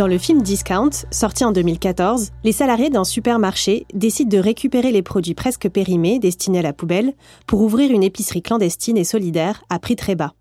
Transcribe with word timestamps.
Dans 0.00 0.06
le 0.06 0.16
film 0.16 0.40
Discount, 0.40 0.88
sorti 1.10 1.44
en 1.44 1.52
2014, 1.52 2.30
les 2.42 2.52
salariés 2.52 2.88
d'un 2.88 3.04
supermarché 3.04 3.84
décident 3.92 4.34
de 4.34 4.42
récupérer 4.42 4.92
les 4.92 5.02
produits 5.02 5.34
presque 5.34 5.68
périmés 5.68 6.18
destinés 6.18 6.60
à 6.60 6.62
la 6.62 6.72
poubelle 6.72 7.12
pour 7.46 7.60
ouvrir 7.60 7.90
une 7.90 8.02
épicerie 8.02 8.40
clandestine 8.40 8.96
et 8.96 9.04
solidaire 9.04 9.62
à 9.68 9.78
prix 9.78 9.96
très 9.96 10.14
bas. 10.14 10.32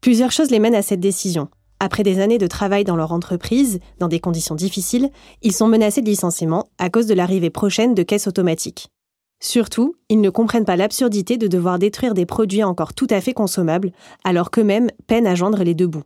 Plusieurs 0.00 0.30
choses 0.30 0.52
les 0.52 0.60
mènent 0.60 0.76
à 0.76 0.82
cette 0.82 1.00
décision. 1.00 1.48
Après 1.80 2.04
des 2.04 2.20
années 2.20 2.38
de 2.38 2.46
travail 2.46 2.84
dans 2.84 2.94
leur 2.94 3.10
entreprise, 3.10 3.80
dans 3.98 4.06
des 4.06 4.20
conditions 4.20 4.54
difficiles, 4.54 5.10
ils 5.42 5.52
sont 5.52 5.66
menacés 5.66 6.00
de 6.00 6.08
licenciement 6.08 6.68
à 6.78 6.88
cause 6.88 7.08
de 7.08 7.14
l'arrivée 7.14 7.50
prochaine 7.50 7.96
de 7.96 8.04
caisses 8.04 8.28
automatiques. 8.28 8.90
Surtout, 9.42 9.96
ils 10.08 10.20
ne 10.20 10.30
comprennent 10.30 10.64
pas 10.64 10.76
l'absurdité 10.76 11.36
de 11.36 11.48
devoir 11.48 11.80
détruire 11.80 12.14
des 12.14 12.26
produits 12.26 12.62
encore 12.62 12.94
tout 12.94 13.08
à 13.10 13.20
fait 13.20 13.34
consommables, 13.34 13.90
alors 14.22 14.52
qu'eux-mêmes 14.52 14.92
peinent 15.08 15.26
à 15.26 15.34
joindre 15.34 15.64
les 15.64 15.74
deux 15.74 15.88
bouts. 15.88 16.04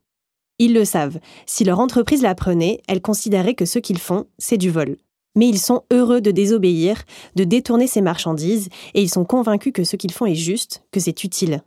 Ils 0.59 0.75
le 0.75 0.85
savent. 0.85 1.21
Si 1.47 1.65
leur 1.65 1.79
entreprise 1.79 2.23
l'apprenait, 2.23 2.81
elle 2.89 3.01
considérait 3.01 3.55
que 3.55 3.65
ce 3.65 3.79
qu'ils 3.79 3.99
font, 3.99 4.27
c'est 4.39 4.57
du 4.57 4.71
vol. 4.71 4.97
Mais 5.37 5.49
ils 5.49 5.61
sont 5.61 5.85
heureux 5.93 6.21
de 6.21 6.33
désobéir, 6.33 7.03
de 7.37 7.45
détourner 7.45 7.87
ces 7.87 8.01
marchandises, 8.01 8.69
et 8.95 9.03
ils 9.03 9.11
sont 9.11 9.25
convaincus 9.25 9.73
que 9.73 9.85
ce 9.85 9.95
qu'ils 9.95 10.13
font 10.13 10.27
est 10.27 10.35
juste, 10.35 10.83
que 10.91 10.99
c'est 10.99 11.23
utile. 11.23 11.63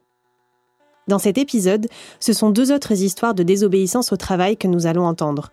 Dans 1.07 1.19
cet 1.19 1.37
épisode, 1.37 1.87
ce 2.19 2.33
sont 2.33 2.49
deux 2.49 2.73
autres 2.73 3.01
histoires 3.01 3.33
de 3.33 3.43
désobéissance 3.43 4.11
au 4.11 4.17
travail 4.17 4.57
que 4.57 4.67
nous 4.67 4.87
allons 4.87 5.05
entendre. 5.05 5.51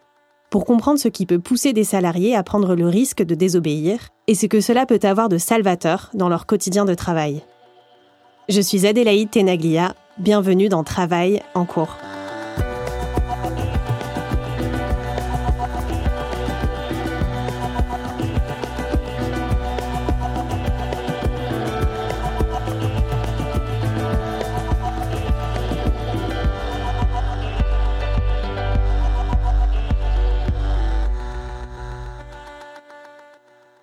Pour 0.51 0.65
comprendre 0.65 0.99
ce 0.99 1.09
qui 1.09 1.27
peut 1.27 1.39
pousser 1.39 1.73
des 1.73 1.85
salariés 1.85 2.35
à 2.35 2.43
prendre 2.43 2.75
le 2.75 2.89
risque 2.89 3.23
de 3.23 3.37
désobéir, 3.37 4.09
et 4.27 4.35
ce 4.35 4.47
que 4.47 4.61
cela 4.61 4.85
peut 4.85 5.01
avoir 5.03 5.29
de 5.29 5.39
salvateur 5.39 6.11
dans 6.15 6.29
leur 6.29 6.47
quotidien 6.47 6.85
de 6.85 6.95
travail. 6.95 7.43
Je 8.49 8.61
suis 8.61 8.87
Adélaïde 8.87 9.31
Tenaglia, 9.31 9.95
bienvenue 10.19 10.69
dans 10.69 10.83
Travail 10.83 11.43
en 11.55 11.67
cours. 11.67 11.97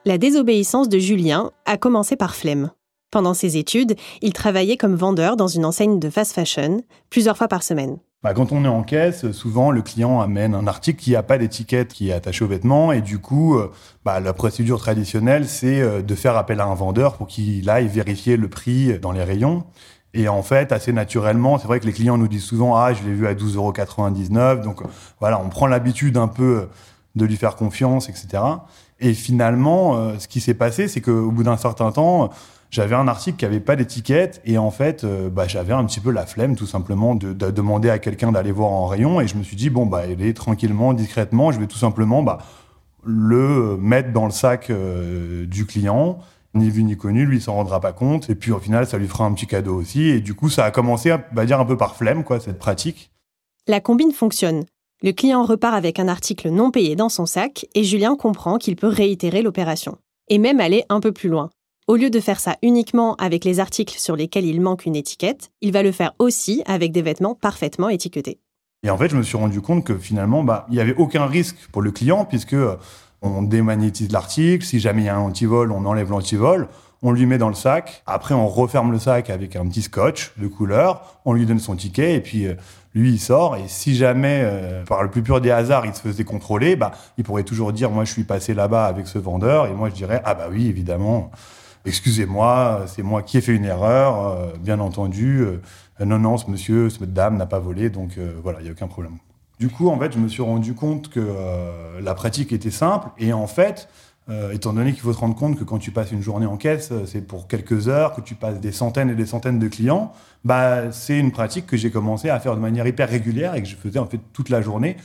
La 0.07 0.19
désobéissance 0.19 0.87
de 0.87 0.99
Julien 0.99 1.49
a 1.65 1.77
commencé 1.77 2.15
par 2.15 2.35
flemme. 2.35 2.69
Pendant 3.09 3.33
ses 3.33 3.57
études, 3.57 3.95
il 4.21 4.33
travaillait 4.33 4.77
comme 4.77 4.93
vendeur 4.93 5.35
dans 5.35 5.47
une 5.47 5.65
enseigne 5.65 5.97
de 5.97 6.11
fast 6.11 6.33
fashion, 6.33 6.83
plusieurs 7.09 7.37
fois 7.37 7.47
par 7.47 7.63
semaine. 7.63 7.97
Bah, 8.21 8.35
quand 8.35 8.51
on 8.51 8.63
est 8.65 8.67
en 8.67 8.83
caisse, 8.83 9.31
souvent 9.31 9.71
le 9.71 9.81
client 9.81 10.21
amène 10.21 10.53
un 10.53 10.67
article 10.67 11.01
qui 11.01 11.13
n'a 11.13 11.23
pas 11.23 11.39
d'étiquette 11.39 11.91
qui 11.91 12.09
est 12.09 12.13
attaché 12.13 12.45
au 12.45 12.47
vêtement 12.47 12.91
et 12.91 13.01
du 13.01 13.17
coup, 13.17 13.57
euh, 13.57 13.71
bah, 14.03 14.19
la 14.19 14.33
procédure 14.33 14.77
traditionnelle, 14.77 15.47
c'est 15.47 15.81
euh, 15.81 16.03
de 16.03 16.13
faire 16.13 16.37
appel 16.37 16.59
à 16.59 16.65
un 16.65 16.75
vendeur 16.75 17.15
pour 17.15 17.25
qu'il 17.25 17.67
aille 17.67 17.87
vérifier 17.87 18.37
le 18.37 18.47
prix 18.47 18.99
dans 18.99 19.11
les 19.11 19.23
rayons. 19.23 19.63
Et 20.13 20.27
en 20.27 20.43
fait, 20.43 20.71
assez 20.71 20.93
naturellement, 20.93 21.57
c'est 21.57 21.65
vrai 21.65 21.79
que 21.79 21.87
les 21.87 21.93
clients 21.93 22.19
nous 22.19 22.27
disent 22.27 22.43
souvent 22.43 22.75
Ah, 22.75 22.93
je 22.93 23.01
l'ai 23.01 23.13
vu 23.13 23.25
à 23.25 23.33
12,99 23.33 24.61
Donc 24.61 24.83
voilà, 25.19 25.41
on 25.43 25.49
prend 25.49 25.65
l'habitude 25.65 26.15
un 26.17 26.27
peu 26.27 26.67
de 27.15 27.25
lui 27.25 27.37
faire 27.37 27.55
confiance, 27.55 28.07
etc. 28.07 28.43
Et 28.99 29.13
finalement, 29.13 29.97
euh, 29.97 30.19
ce 30.19 30.27
qui 30.27 30.39
s'est 30.39 30.53
passé, 30.53 30.87
c'est 30.87 31.01
qu'au 31.01 31.31
bout 31.31 31.43
d'un 31.43 31.57
certain 31.57 31.91
temps, 31.91 32.29
j'avais 32.71 32.95
un 32.95 33.07
article 33.07 33.37
qui 33.37 33.45
avait 33.45 33.59
pas 33.59 33.75
d'étiquette 33.75 34.41
et 34.45 34.57
en 34.57 34.71
fait, 34.71 35.03
euh, 35.03 35.29
bah, 35.29 35.47
j'avais 35.47 35.73
un 35.73 35.85
petit 35.85 35.99
peu 35.99 36.11
la 36.11 36.25
flemme 36.25 36.55
tout 36.55 36.65
simplement 36.65 37.15
de, 37.15 37.33
demander 37.33 37.89
à 37.89 37.99
quelqu'un 37.99 38.31
d'aller 38.31 38.51
voir 38.51 38.71
en 38.71 38.87
rayon 38.87 39.21
et 39.21 39.27
je 39.27 39.35
me 39.35 39.43
suis 39.43 39.55
dit 39.55 39.69
bon 39.69 39.85
bah 39.85 40.05
est 40.07 40.35
tranquillement, 40.35 40.93
discrètement, 40.93 41.51
je 41.51 41.59
vais 41.59 41.67
tout 41.67 41.77
simplement 41.77 42.23
bah, 42.23 42.39
le 43.03 43.77
mettre 43.77 44.11
dans 44.11 44.25
le 44.25 44.31
sac 44.31 44.69
euh, 44.69 45.45
du 45.45 45.65
client. 45.65 46.19
Ni 46.53 46.69
vu 46.69 46.83
ni 46.83 46.95
connu, 46.95 47.25
lui 47.25 47.37
il 47.37 47.41
s'en 47.41 47.53
rendra 47.55 47.81
pas 47.81 47.91
compte 47.91 48.29
et 48.29 48.35
puis 48.35 48.53
au 48.53 48.59
final 48.59 48.87
ça 48.87 48.97
lui 48.97 49.09
fera 49.09 49.25
un 49.25 49.33
petit 49.33 49.45
cadeau 49.45 49.75
aussi 49.75 50.03
et 50.03 50.21
du 50.21 50.35
coup 50.35 50.49
ça 50.49 50.63
a 50.63 50.71
commencé, 50.71 51.11
à 51.11 51.21
va 51.33 51.45
dire 51.45 51.59
un 51.59 51.65
peu 51.65 51.75
par 51.75 51.97
flemme 51.97 52.23
quoi 52.23 52.39
cette 52.39 52.59
pratique. 52.59 53.11
La 53.67 53.81
combine 53.81 54.13
fonctionne. 54.13 54.63
Le 55.05 55.13
client 55.13 55.43
repart 55.43 55.75
avec 55.75 55.99
un 55.99 56.07
article 56.07 56.49
non 56.49 56.71
payé 56.71 56.95
dans 56.95 57.09
son 57.09 57.27
sac 57.27 57.67
et 57.75 57.83
Julien 57.83 58.15
comprend 58.15 58.57
qu'il 58.57 58.75
peut 58.75 58.87
réitérer 58.87 59.43
l'opération. 59.43 59.99
Et 60.29 60.39
même 60.39 60.59
aller 60.59 60.83
un 60.89 60.99
peu 60.99 61.11
plus 61.11 61.29
loin. 61.29 61.51
Au 61.87 61.95
lieu 61.95 62.09
de 62.09 62.19
faire 62.19 62.39
ça 62.39 62.57
uniquement 62.63 63.13
avec 63.17 63.45
les 63.45 63.59
articles 63.59 63.99
sur 63.99 64.15
lesquels 64.15 64.47
il 64.47 64.61
manque 64.61 64.87
une 64.87 64.95
étiquette, 64.95 65.51
il 65.61 65.71
va 65.73 65.83
le 65.83 65.91
faire 65.91 66.13
aussi 66.17 66.63
avec 66.65 66.91
des 66.91 67.03
vêtements 67.03 67.35
parfaitement 67.35 67.89
étiquetés. 67.89 68.39
Et 68.81 68.89
en 68.89 68.97
fait, 68.97 69.09
je 69.09 69.15
me 69.15 69.21
suis 69.21 69.37
rendu 69.37 69.61
compte 69.61 69.83
que 69.83 69.95
finalement, 69.95 70.43
bah, 70.43 70.65
il 70.69 70.73
n'y 70.73 70.81
avait 70.81 70.95
aucun 70.95 71.27
risque 71.27 71.69
pour 71.71 71.83
le 71.83 71.91
client 71.91 72.25
puisque 72.25 72.53
euh, 72.53 72.75
on 73.21 73.43
démagnétise 73.43 74.11
l'article. 74.11 74.65
Si 74.65 74.79
jamais 74.79 75.03
il 75.03 75.05
y 75.05 75.09
a 75.09 75.17
un 75.17 75.21
antivol, 75.21 75.71
on 75.71 75.85
enlève 75.85 76.09
l'antivol 76.09 76.67
on 77.01 77.11
lui 77.11 77.25
met 77.25 77.37
dans 77.37 77.49
le 77.49 77.55
sac. 77.55 78.03
Après, 78.05 78.33
on 78.33 78.47
referme 78.47 78.91
le 78.91 78.99
sac 78.99 79.29
avec 79.29 79.55
un 79.55 79.67
petit 79.67 79.81
scotch 79.81 80.33
de 80.37 80.47
couleur. 80.47 81.19
On 81.25 81.33
lui 81.33 81.45
donne 81.45 81.59
son 81.59 81.75
ticket 81.75 82.15
et 82.15 82.21
puis 82.21 82.47
euh, 82.47 82.55
lui, 82.93 83.11
il 83.11 83.19
sort. 83.19 83.55
Et 83.57 83.67
si 83.67 83.95
jamais, 83.95 84.41
euh, 84.43 84.83
par 84.85 85.03
le 85.03 85.09
plus 85.09 85.21
pur 85.21 85.41
des 85.41 85.51
hasards, 85.51 85.85
il 85.85 85.93
se 85.93 86.01
faisait 86.01 86.23
contrôler, 86.23 86.75
bah, 86.75 86.91
il 87.17 87.23
pourrait 87.23 87.43
toujours 87.43 87.73
dire, 87.73 87.91
moi, 87.91 88.05
je 88.05 88.11
suis 88.11 88.23
passé 88.23 88.53
là-bas 88.53 88.85
avec 88.85 89.07
ce 89.07 89.19
vendeur. 89.19 89.67
Et 89.67 89.73
moi, 89.73 89.89
je 89.89 89.95
dirais, 89.95 90.21
ah 90.25 90.33
bah 90.33 90.47
oui, 90.49 90.67
évidemment. 90.67 91.31
excusez-moi, 91.85 92.85
c'est 92.87 93.03
moi 93.03 93.21
qui 93.21 93.37
ai 93.37 93.41
fait 93.41 93.53
une 93.53 93.65
erreur, 93.65 94.53
bien 94.59 94.79
entendu. 94.79 95.45
non, 96.03 96.17
non, 96.17 96.37
ce 96.37 96.49
monsieur, 96.49 96.89
cette 96.89 97.13
dame 97.13 97.37
n'a 97.37 97.45
pas 97.45 97.59
volé, 97.59 97.89
donc 97.91 98.17
voilà, 98.41 98.59
il 98.59 98.63
n'y 98.63 98.69
a 98.69 98.71
aucun 98.71 98.87
problème. 98.87 99.17
Du 99.59 99.69
coup, 99.69 99.89
en 99.89 99.99
fait, 99.99 100.11
je 100.11 100.17
me 100.17 100.27
suis 100.27 100.41
rendu 100.41 100.73
compte 100.73 101.09
que 101.09 101.21
la 102.01 102.15
pratique 102.15 102.51
était 102.51 102.71
simple 102.71 103.09
et 103.19 103.33
en 103.33 103.45
fait, 103.47 103.87
euh, 104.27 104.51
étant 104.53 104.73
donné 104.73 104.91
qu'il 104.91 105.01
faut 105.01 105.13
se 105.13 105.19
rendre 105.19 105.35
compte 105.35 105.57
que 105.57 105.63
quand 105.63 105.77
tu 105.77 105.91
passes 105.91 106.11
une 106.11 106.21
journée 106.21 106.47
en 106.47 106.57
caisse, 106.57 106.89
euh, 106.91 107.05
c'est 107.05 107.21
pour 107.21 107.47
quelques 107.47 107.87
heures, 107.87 108.15
que 108.15 108.21
tu 108.21 108.33
passes 108.33 108.59
des 108.59 108.71
centaines 108.71 109.11
et 109.11 109.15
des 109.15 109.27
centaines 109.27 109.59
de 109.59 109.67
clients, 109.67 110.13
bah, 110.43 110.91
c'est 110.91 111.19
une 111.19 111.31
pratique 111.31 111.67
que 111.67 111.77
j'ai 111.77 111.91
commencé 111.91 112.29
à 112.29 112.39
faire 112.39 112.55
de 112.55 112.59
manière 112.59 112.87
hyper 112.87 113.07
régulière 113.07 113.53
et 113.53 113.61
que 113.61 113.67
je 113.67 113.75
faisais 113.75 113.99
en 113.99 114.07
fait 114.07 114.19
toute 114.33 114.49
la 114.49 114.61
journée 114.63 114.97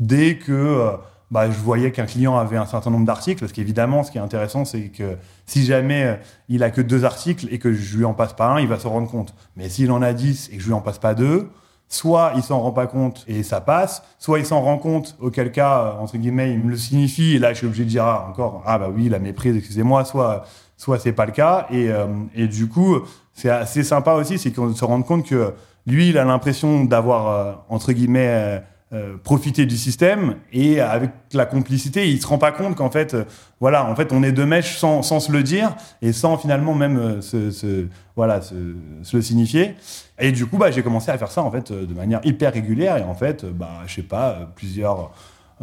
dès 0.00 0.38
que 0.38 0.52
euh, 0.52 0.92
bah, 1.30 1.50
je 1.50 1.58
voyais 1.58 1.92
qu'un 1.92 2.06
client 2.06 2.38
avait 2.38 2.56
un 2.56 2.64
certain 2.64 2.90
nombre 2.90 3.04
d'articles. 3.04 3.40
Parce 3.40 3.52
qu'évidemment, 3.52 4.04
ce 4.04 4.10
qui 4.10 4.16
est 4.16 4.22
intéressant, 4.22 4.64
c'est 4.64 4.88
que 4.88 5.16
si 5.44 5.66
jamais 5.66 6.18
il 6.48 6.62
a 6.62 6.70
que 6.70 6.80
deux 6.80 7.04
articles 7.04 7.48
et 7.50 7.58
que 7.58 7.74
je 7.74 7.98
lui 7.98 8.06
en 8.06 8.14
passe 8.14 8.32
pas 8.32 8.46
un, 8.46 8.60
il 8.60 8.68
va 8.68 8.78
se 8.78 8.86
rendre 8.86 9.10
compte. 9.10 9.34
Mais 9.56 9.68
s'il 9.68 9.92
en 9.92 10.00
a 10.00 10.14
dix 10.14 10.48
et 10.50 10.56
que 10.56 10.62
je 10.62 10.68
lui 10.68 10.74
en 10.74 10.80
passe 10.80 10.98
pas 10.98 11.14
deux, 11.14 11.50
soit 11.92 12.32
il 12.36 12.42
s'en 12.42 12.60
rend 12.60 12.72
pas 12.72 12.86
compte 12.86 13.24
et 13.28 13.42
ça 13.42 13.60
passe, 13.60 14.02
soit 14.18 14.38
il 14.38 14.46
s'en 14.46 14.62
rend 14.62 14.78
compte, 14.78 15.14
auquel 15.20 15.52
cas, 15.52 15.98
entre 16.00 16.16
guillemets, 16.16 16.52
il 16.52 16.60
me 16.60 16.70
le 16.70 16.76
signifie, 16.76 17.36
et 17.36 17.38
là 17.38 17.52
je 17.52 17.58
suis 17.58 17.66
obligé 17.66 17.84
de 17.84 17.90
dire 17.90 18.04
ah, 18.04 18.26
encore, 18.30 18.62
ah 18.66 18.78
bah 18.78 18.88
oui, 18.92 19.10
la 19.10 19.18
méprise, 19.18 19.56
excusez-moi, 19.56 20.06
soit, 20.06 20.46
soit 20.78 20.98
c'est 20.98 21.12
pas 21.12 21.26
le 21.26 21.32
cas, 21.32 21.66
et, 21.70 21.90
euh, 21.90 22.06
et 22.34 22.48
du 22.48 22.66
coup, 22.66 23.00
c'est 23.34 23.50
assez 23.50 23.82
sympa 23.82 24.14
aussi, 24.14 24.38
c'est 24.38 24.52
qu'on 24.52 24.74
se 24.74 24.84
rende 24.84 25.04
compte 25.04 25.26
que 25.26 25.52
lui, 25.86 26.08
il 26.08 26.16
a 26.16 26.24
l'impression 26.24 26.84
d'avoir, 26.84 27.28
euh, 27.28 27.52
entre 27.68 27.92
guillemets, 27.92 28.62
euh, 28.94 29.16
profiter 29.16 29.64
du 29.64 29.78
système 29.78 30.34
et 30.52 30.82
avec 30.82 31.12
la 31.32 31.46
complicité, 31.46 32.10
il 32.10 32.20
se 32.20 32.26
rend 32.26 32.36
pas 32.36 32.52
compte 32.52 32.76
qu'en 32.76 32.90
fait, 32.90 33.14
euh, 33.14 33.24
voilà, 33.58 33.86
en 33.86 33.96
fait, 33.96 34.12
on 34.12 34.22
est 34.22 34.32
deux 34.32 34.44
mèches 34.44 34.76
sans, 34.76 35.00
sans 35.00 35.18
se 35.18 35.32
le 35.32 35.42
dire 35.42 35.74
et 36.02 36.12
sans 36.12 36.36
finalement 36.36 36.74
même 36.74 36.98
euh, 36.98 37.22
se, 37.22 37.86
voilà, 38.16 38.42
se, 38.42 38.54
le 38.54 39.22
signifier. 39.22 39.76
Et 40.18 40.30
du 40.30 40.44
coup, 40.44 40.58
bah, 40.58 40.70
j'ai 40.70 40.82
commencé 40.82 41.10
à 41.10 41.16
faire 41.16 41.30
ça 41.30 41.42
en 41.42 41.50
fait 41.50 41.72
de 41.72 41.94
manière 41.94 42.20
hyper 42.24 42.52
régulière 42.52 42.98
et 42.98 43.02
en 43.02 43.14
fait, 43.14 43.46
bah, 43.46 43.80
je 43.86 43.94
sais 43.94 44.02
pas, 44.02 44.52
plusieurs 44.56 45.10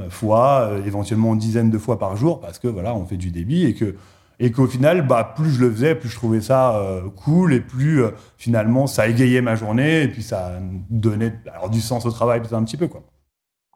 fois, 0.09 0.71
éventuellement 0.87 1.33
une 1.33 1.39
dizaine 1.39 1.69
de 1.69 1.77
fois 1.77 1.99
par 1.99 2.15
jour 2.15 2.39
parce 2.41 2.57
que 2.57 2.67
voilà, 2.67 2.95
on 2.95 3.05
fait 3.05 3.17
du 3.17 3.29
débit 3.29 3.63
et 3.65 3.75
que 3.75 3.95
et 4.39 4.51
qu'au 4.51 4.65
final, 4.65 5.05
bah, 5.05 5.33
plus 5.35 5.51
je 5.51 5.61
le 5.61 5.69
faisais, 5.69 5.93
plus 5.93 6.09
je 6.09 6.15
trouvais 6.15 6.41
ça 6.41 6.81
cool 7.15 7.53
et 7.53 7.59
plus 7.59 8.01
finalement 8.39 8.87
ça 8.87 9.07
égayait 9.07 9.41
ma 9.41 9.53
journée 9.53 10.01
et 10.01 10.07
puis 10.07 10.23
ça 10.23 10.53
donnait 10.89 11.35
alors, 11.53 11.69
du 11.69 11.79
sens 11.79 12.07
au 12.07 12.11
travail 12.11 12.41
un 12.51 12.63
petit 12.63 12.77
peu 12.77 12.87
quoi. 12.87 13.03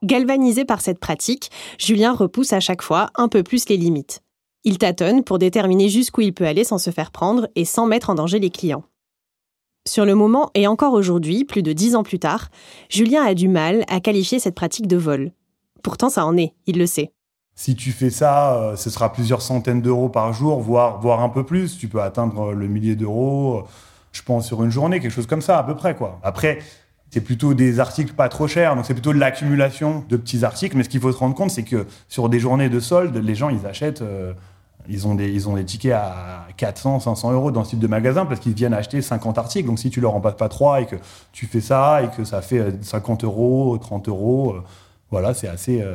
Galvanisé 0.04 0.66
par 0.66 0.82
cette 0.82 1.00
pratique, 1.00 1.50
Julien 1.80 2.14
repousse 2.14 2.52
à 2.52 2.60
chaque 2.60 2.82
fois 2.82 3.10
un 3.16 3.30
peu 3.30 3.42
plus 3.42 3.70
les 3.70 3.78
limites. 3.78 4.22
Il 4.66 4.78
tâtonne 4.78 5.24
pour 5.24 5.40
déterminer 5.40 5.88
jusqu'où 5.88 6.20
il 6.20 6.34
peut 6.34 6.46
aller 6.46 6.66
sans 6.66 6.78
se 6.78 6.90
faire 6.90 7.10
prendre 7.10 7.48
et 7.56 7.64
sans 7.64 7.86
mettre 7.86 8.10
en 8.10 8.16
danger 8.16 8.40
les 8.40 8.50
clients. 8.50 8.84
Sur 9.88 10.04
le 10.04 10.14
moment 10.14 10.52
et 10.56 10.68
encore 10.68 10.92
aujourd'hui, 10.92 11.46
plus 11.46 11.64
de 11.64 11.72
dix 11.72 11.96
ans 11.96 12.04
plus 12.04 12.20
tard, 12.20 12.50
Julien 12.90 13.24
a 13.24 13.34
du 13.34 13.48
mal 13.48 13.86
à 13.88 14.02
qualifier 14.02 14.40
cette 14.40 14.56
pratique 14.56 14.88
de 14.88 14.98
vol. 14.98 15.32
Pourtant, 15.84 16.10
ça 16.10 16.26
en 16.26 16.36
est, 16.36 16.54
il 16.68 16.78
le 16.78 16.86
sait. 16.86 17.14
Si 17.56 17.74
tu 17.74 17.92
fais 17.92 18.10
ça, 18.10 18.56
euh, 18.56 18.76
ce 18.76 18.90
sera 18.90 19.14
plusieurs 19.14 19.42
centaines 19.42 19.82
d'euros 19.82 20.10
par 20.10 20.34
jour, 20.34 20.60
voire, 20.60 21.00
voire 21.00 21.22
un 21.22 21.30
peu 21.30 21.46
plus. 21.46 21.78
Tu 21.78 21.88
peux 21.88 22.02
atteindre 22.02 22.52
le 22.52 22.68
millier 22.68 22.98
d'euros, 22.98 23.60
euh, 23.60 23.70
je 24.12 24.22
pense, 24.22 24.48
sur 24.48 24.64
une 24.66 24.72
journée, 24.72 25.00
quelque 25.00 25.14
chose 25.14 25.28
comme 25.28 25.42
ça, 25.42 25.60
à 25.60 25.64
peu 25.64 25.76
près. 25.76 25.96
quoi. 25.96 26.20
Après, 26.24 26.60
c'est 27.14 27.22
plutôt 27.22 27.54
des 27.54 27.80
articles 27.80 28.14
pas 28.14 28.28
trop 28.28 28.48
chers, 28.48 28.76
donc 28.76 28.88
c'est 28.88 28.96
plutôt 28.96 29.14
de 29.14 29.20
l'accumulation 29.20 30.04
de 30.10 30.18
petits 30.18 30.44
articles. 30.44 30.76
Mais 30.76 30.84
ce 30.84 30.90
qu'il 30.90 31.00
faut 31.00 31.12
se 31.12 31.18
rendre 31.18 31.36
compte, 31.36 31.52
c'est 31.52 31.62
que 31.62 31.86
sur 32.08 32.28
des 32.28 32.40
journées 32.40 32.70
de 32.70 32.80
solde, 32.80 33.16
les 33.16 33.36
gens, 33.36 33.50
ils 33.50 33.68
achètent, 33.68 34.02
euh, 34.02 34.34
ils, 34.90 35.06
ont 35.06 35.14
des, 35.14 35.30
ils 35.30 35.48
ont 35.48 35.54
des 35.54 35.64
tickets 35.64 35.92
à 35.92 36.48
400, 36.58 37.02
500 37.02 37.34
euros 37.34 37.52
dans 37.52 37.64
ce 37.66 37.70
type 37.70 37.80
de 37.80 37.86
magasin 37.86 38.26
parce 38.26 38.40
qu'ils 38.40 38.56
viennent 38.56 38.74
acheter 38.74 39.00
50 39.00 39.38
articles. 39.38 39.68
Donc 39.68 39.78
si 39.78 39.92
tu 39.92 40.02
leur 40.02 40.16
en 40.16 40.22
passes 40.22 40.38
pas 40.38 40.50
trois 40.50 40.82
et 40.82 40.88
que 40.88 40.96
tu 41.32 41.46
fais 41.46 41.62
ça 41.62 42.02
et 42.02 42.10
que 42.18 42.24
ça 42.24 42.42
fait 42.42 42.84
50 42.84 43.24
euh, 43.24 43.28
euros, 43.28 43.78
30 43.78 44.10
euros, 44.10 44.56
euh, 44.56 44.64
voilà, 45.12 45.36
c'est 45.36 45.48
assez, 45.48 45.86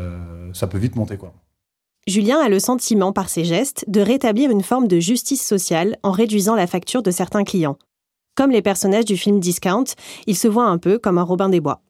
ça 0.53 0.69
peut 0.69 0.79
vite 0.79 0.95
monter 0.95 1.17
quoi. 1.17 1.33
Julien 2.07 2.39
a 2.39 2.49
le 2.49 2.61
sentiment, 2.61 3.13
par 3.13 3.29
ses 3.29 3.45
gestes, 3.45 3.85
de 3.89 4.01
rétablir 4.01 4.53
une 4.53 4.63
forme 4.63 4.87
de 4.87 5.01
justice 5.01 5.45
sociale 5.45 5.97
en 6.05 6.13
réduisant 6.13 6.55
la 6.55 6.69
facture 6.69 7.03
de 7.03 7.11
certains 7.11 7.43
clients. 7.43 7.77
Comme 8.39 8.53
les 8.53 8.63
personnages 8.63 9.05
du 9.05 9.17
film 9.17 9.41
Discount, 9.41 9.83
il 10.29 10.37
se 10.37 10.47
voit 10.47 10.67
un 10.67 10.79
peu 10.79 11.01
comme 11.01 11.19
un 11.19 11.25
Robin 11.25 11.49
des 11.49 11.61
Bois. 11.61 11.81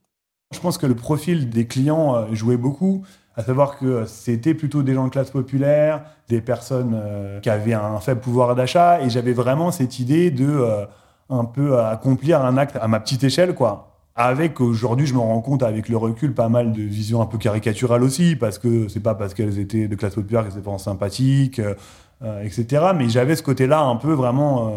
Je 0.55 0.59
pense 0.61 0.79
que 0.79 0.87
le 0.87 0.95
profil 0.95 1.51
des 1.51 1.67
clients 1.67 2.15
euh, 2.15 2.25
jouait 2.33 2.57
beaucoup, 2.57 3.03
à 3.37 3.45
savoir 3.45 3.79
que 3.79 4.07
c'était 4.07 4.55
plutôt 4.55 4.83
des 4.83 4.95
gens 4.95 5.05
de 5.05 5.11
classe 5.11 5.31
populaire, 5.31 6.05
des 6.31 6.41
personnes 6.41 6.99
euh, 6.99 7.39
qui 7.41 7.51
avaient 7.51 7.75
un 7.75 8.01
faible 8.01 8.23
pouvoir 8.23 8.55
d'achat, 8.55 9.03
et 9.03 9.11
j'avais 9.11 9.35
vraiment 9.35 9.71
cette 9.71 9.99
idée 9.99 10.31
de 10.31 10.49
euh, 10.49 10.87
un 11.29 11.45
peu 11.45 11.79
accomplir 11.79 12.43
un 12.43 12.57
acte 12.57 12.77
à 12.81 12.89
ma 12.89 12.99
petite 12.99 13.25
échelle, 13.25 13.55
quoi. 13.55 13.99
Avec 14.17 14.59
aujourd'hui, 14.63 15.07
je 15.07 15.13
me 15.13 15.19
rends 15.19 15.43
compte 15.43 15.63
avec 15.63 15.91
le 15.91 15.99
recul, 15.99 16.33
pas 16.33 16.49
mal 16.49 16.73
de 16.73 16.81
visions 16.81 17.21
un 17.21 17.27
peu 17.27 17.37
caricaturales 17.37 18.03
aussi, 18.03 18.37
parce 18.37 18.59
que 18.59 18.89
c'est 18.89 19.01
pas 19.01 19.15
parce 19.15 19.35
qu'elles 19.35 19.59
étaient 19.59 19.87
de 19.87 19.97
classe 19.97 20.15
populaire 20.15 20.45
qu'elles 20.45 20.55
étaient 20.59 20.71
pas 20.71 20.79
sympathiques, 20.79 21.61
etc. 22.43 22.87
Mais 22.97 23.11
j'avais 23.11 23.37
ce 23.37 23.45
côté-là 23.45 23.81
un 23.81 23.95
peu 23.95 24.13
vraiment 24.13 24.73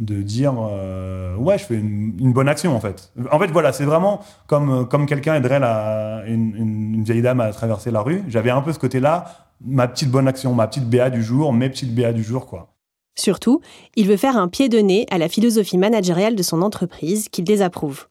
de 0.00 0.22
dire 0.22 0.54
euh, 0.58 1.36
ouais 1.36 1.58
je 1.58 1.64
fais 1.64 1.74
une, 1.74 2.32
bonne 2.32 2.48
action 2.48 2.74
en 2.74 2.80
fait. 2.80 3.12
En 3.30 3.38
fait 3.38 3.48
voilà 3.48 3.72
c'est 3.72 3.84
vraiment 3.84 4.20
comme 4.46 4.88
comme 4.88 5.06
quelqu'un 5.06 5.34
aiderait 5.34 5.60
la, 5.60 6.22
une, 6.26 6.56
une, 6.56 7.04
vieille 7.04 7.22
dame 7.22 7.40
à 7.40 7.52
traverser 7.52 7.90
la 7.90 8.00
rue. 8.00 8.24
J'avais 8.26 8.50
un 8.50 8.62
peu 8.62 8.72
ce 8.72 8.78
côté 8.78 8.98
là 8.98 9.50
ma 9.60 9.86
petite 9.86 10.10
bonne 10.10 10.26
action 10.26 10.54
ma 10.54 10.66
petite 10.66 10.88
BA 10.88 11.10
du 11.10 11.22
jour 11.22 11.52
mes 11.52 11.68
petites 11.68 11.94
BA 11.94 12.12
du 12.12 12.24
jour 12.24 12.46
quoi. 12.46 12.72
Surtout 13.18 13.60
il 13.94 14.08
veut 14.08 14.16
faire 14.16 14.38
un 14.38 14.48
pied 14.48 14.70
de 14.70 14.78
nez 14.78 15.06
à 15.10 15.18
la 15.18 15.28
philosophie 15.28 15.78
managériale 15.78 16.34
de 16.34 16.42
son 16.42 16.62
entreprise 16.62 17.28
qu'il 17.28 17.44
désapprouve. 17.44 18.06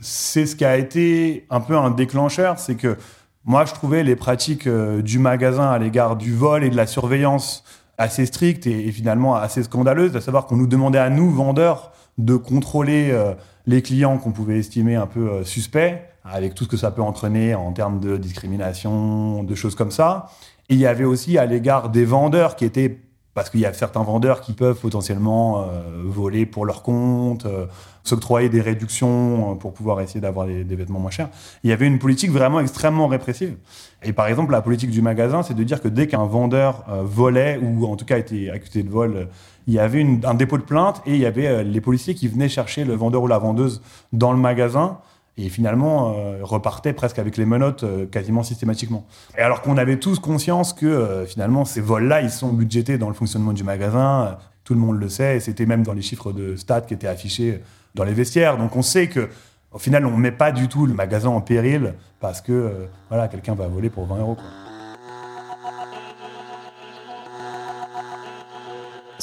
C'est 0.00 0.44
ce 0.44 0.54
qui 0.54 0.66
a 0.66 0.76
été 0.76 1.46
un 1.48 1.60
peu 1.60 1.76
un 1.76 1.90
déclencheur 1.90 2.58
c'est 2.58 2.74
que 2.74 2.98
moi 3.44 3.64
je 3.64 3.72
trouvais 3.72 4.04
les 4.04 4.16
pratiques 4.16 4.66
euh, 4.66 5.00
du 5.00 5.18
magasin 5.18 5.70
à 5.70 5.78
l'égard 5.78 6.16
du 6.16 6.34
vol 6.34 6.62
et 6.62 6.68
de 6.68 6.76
la 6.76 6.86
surveillance 6.86 7.64
assez 8.02 8.26
stricte 8.26 8.66
et, 8.66 8.90
finalement 8.92 9.34
assez 9.34 9.62
scandaleuse, 9.62 10.16
à 10.16 10.20
savoir 10.20 10.46
qu'on 10.46 10.56
nous 10.56 10.66
demandait 10.66 10.98
à 10.98 11.10
nous, 11.10 11.30
vendeurs, 11.30 11.92
de 12.18 12.36
contrôler 12.36 13.10
euh, 13.10 13.34
les 13.66 13.80
clients 13.80 14.18
qu'on 14.18 14.32
pouvait 14.32 14.58
estimer 14.58 14.96
un 14.96 15.06
peu 15.06 15.30
euh, 15.30 15.44
suspects, 15.44 16.02
avec 16.24 16.54
tout 16.54 16.64
ce 16.64 16.68
que 16.68 16.76
ça 16.76 16.90
peut 16.90 17.02
entraîner 17.02 17.54
en 17.54 17.72
termes 17.72 18.00
de 18.00 18.16
discrimination, 18.16 19.42
de 19.42 19.54
choses 19.54 19.74
comme 19.74 19.90
ça. 19.90 20.30
Et 20.68 20.74
il 20.74 20.80
y 20.80 20.86
avait 20.86 21.04
aussi 21.04 21.38
à 21.38 21.46
l'égard 21.46 21.88
des 21.88 22.04
vendeurs 22.04 22.54
qui 22.56 22.64
étaient 22.64 22.98
parce 23.34 23.48
qu'il 23.48 23.60
y 23.60 23.66
a 23.66 23.72
certains 23.72 24.02
vendeurs 24.02 24.42
qui 24.42 24.52
peuvent 24.52 24.78
potentiellement 24.78 25.62
euh, 25.62 25.82
voler 26.04 26.44
pour 26.44 26.66
leur 26.66 26.82
compte, 26.82 27.46
euh, 27.46 27.66
s'octroyer 28.04 28.50
des 28.50 28.60
réductions 28.60 29.52
euh, 29.52 29.54
pour 29.54 29.72
pouvoir 29.72 30.00
essayer 30.00 30.20
d'avoir 30.20 30.46
des, 30.46 30.64
vêtements 30.64 30.98
moins 30.98 31.10
chers. 31.10 31.30
Il 31.64 31.70
y 31.70 31.72
avait 31.72 31.86
une 31.86 31.98
politique 31.98 32.30
vraiment 32.30 32.60
extrêmement 32.60 33.06
répressive. 33.06 33.56
Et 34.02 34.12
par 34.12 34.26
exemple, 34.26 34.52
la 34.52 34.60
politique 34.60 34.90
du 34.90 35.00
magasin, 35.00 35.42
c'est 35.42 35.54
de 35.54 35.64
dire 35.64 35.80
que 35.80 35.88
dès 35.88 36.08
qu'un 36.08 36.24
vendeur 36.24 36.84
volait 37.04 37.58
ou 37.62 37.86
en 37.86 37.96
tout 37.96 38.04
cas 38.04 38.18
était 38.18 38.50
accusé 38.50 38.82
de 38.82 38.90
vol, 38.90 39.28
il 39.68 39.74
y 39.74 39.78
avait 39.78 40.04
un 40.24 40.34
dépôt 40.34 40.58
de 40.58 40.62
plainte 40.62 41.00
et 41.06 41.12
il 41.14 41.20
y 41.20 41.26
avait 41.26 41.62
les 41.62 41.80
policiers 41.80 42.14
qui 42.14 42.26
venaient 42.26 42.48
chercher 42.48 42.84
le 42.84 42.94
vendeur 42.94 43.22
ou 43.22 43.28
la 43.28 43.38
vendeuse 43.38 43.80
dans 44.12 44.32
le 44.32 44.38
magasin 44.38 44.98
et 45.38 45.48
finalement 45.48 46.14
euh, 46.14 46.38
repartait 46.42 46.92
presque 46.92 47.18
avec 47.18 47.36
les 47.36 47.46
menottes 47.46 47.84
euh, 47.84 48.06
quasiment 48.06 48.42
systématiquement. 48.42 49.06
Et 49.38 49.40
alors 49.40 49.62
qu'on 49.62 49.78
avait 49.78 49.96
tous 49.96 50.18
conscience 50.18 50.72
que 50.72 50.86
euh, 50.86 51.26
finalement 51.26 51.64
ces 51.64 51.80
vols-là, 51.80 52.20
ils 52.20 52.30
sont 52.30 52.52
budgétés 52.52 52.98
dans 52.98 53.08
le 53.08 53.14
fonctionnement 53.14 53.52
du 53.52 53.64
magasin, 53.64 54.38
tout 54.64 54.74
le 54.74 54.80
monde 54.80 55.00
le 55.00 55.08
sait, 55.08 55.36
et 55.36 55.40
c'était 55.40 55.66
même 55.66 55.82
dans 55.82 55.94
les 55.94 56.02
chiffres 56.02 56.32
de 56.32 56.56
stats 56.56 56.82
qui 56.82 56.94
étaient 56.94 57.08
affichés 57.08 57.60
dans 57.94 58.04
les 58.04 58.14
vestiaires. 58.14 58.58
Donc 58.58 58.76
on 58.76 58.82
sait 58.82 59.08
que 59.08 59.28
au 59.72 59.78
final, 59.78 60.04
on 60.04 60.10
ne 60.10 60.20
met 60.20 60.32
pas 60.32 60.52
du 60.52 60.68
tout 60.68 60.84
le 60.84 60.92
magasin 60.92 61.30
en 61.30 61.40
péril 61.40 61.94
parce 62.20 62.42
que 62.42 62.88
voilà, 63.08 63.28
quelqu'un 63.28 63.54
va 63.54 63.68
voler 63.68 63.88
pour 63.88 64.04
20 64.04 64.18
euros. 64.18 64.34
Quoi. 64.34 64.71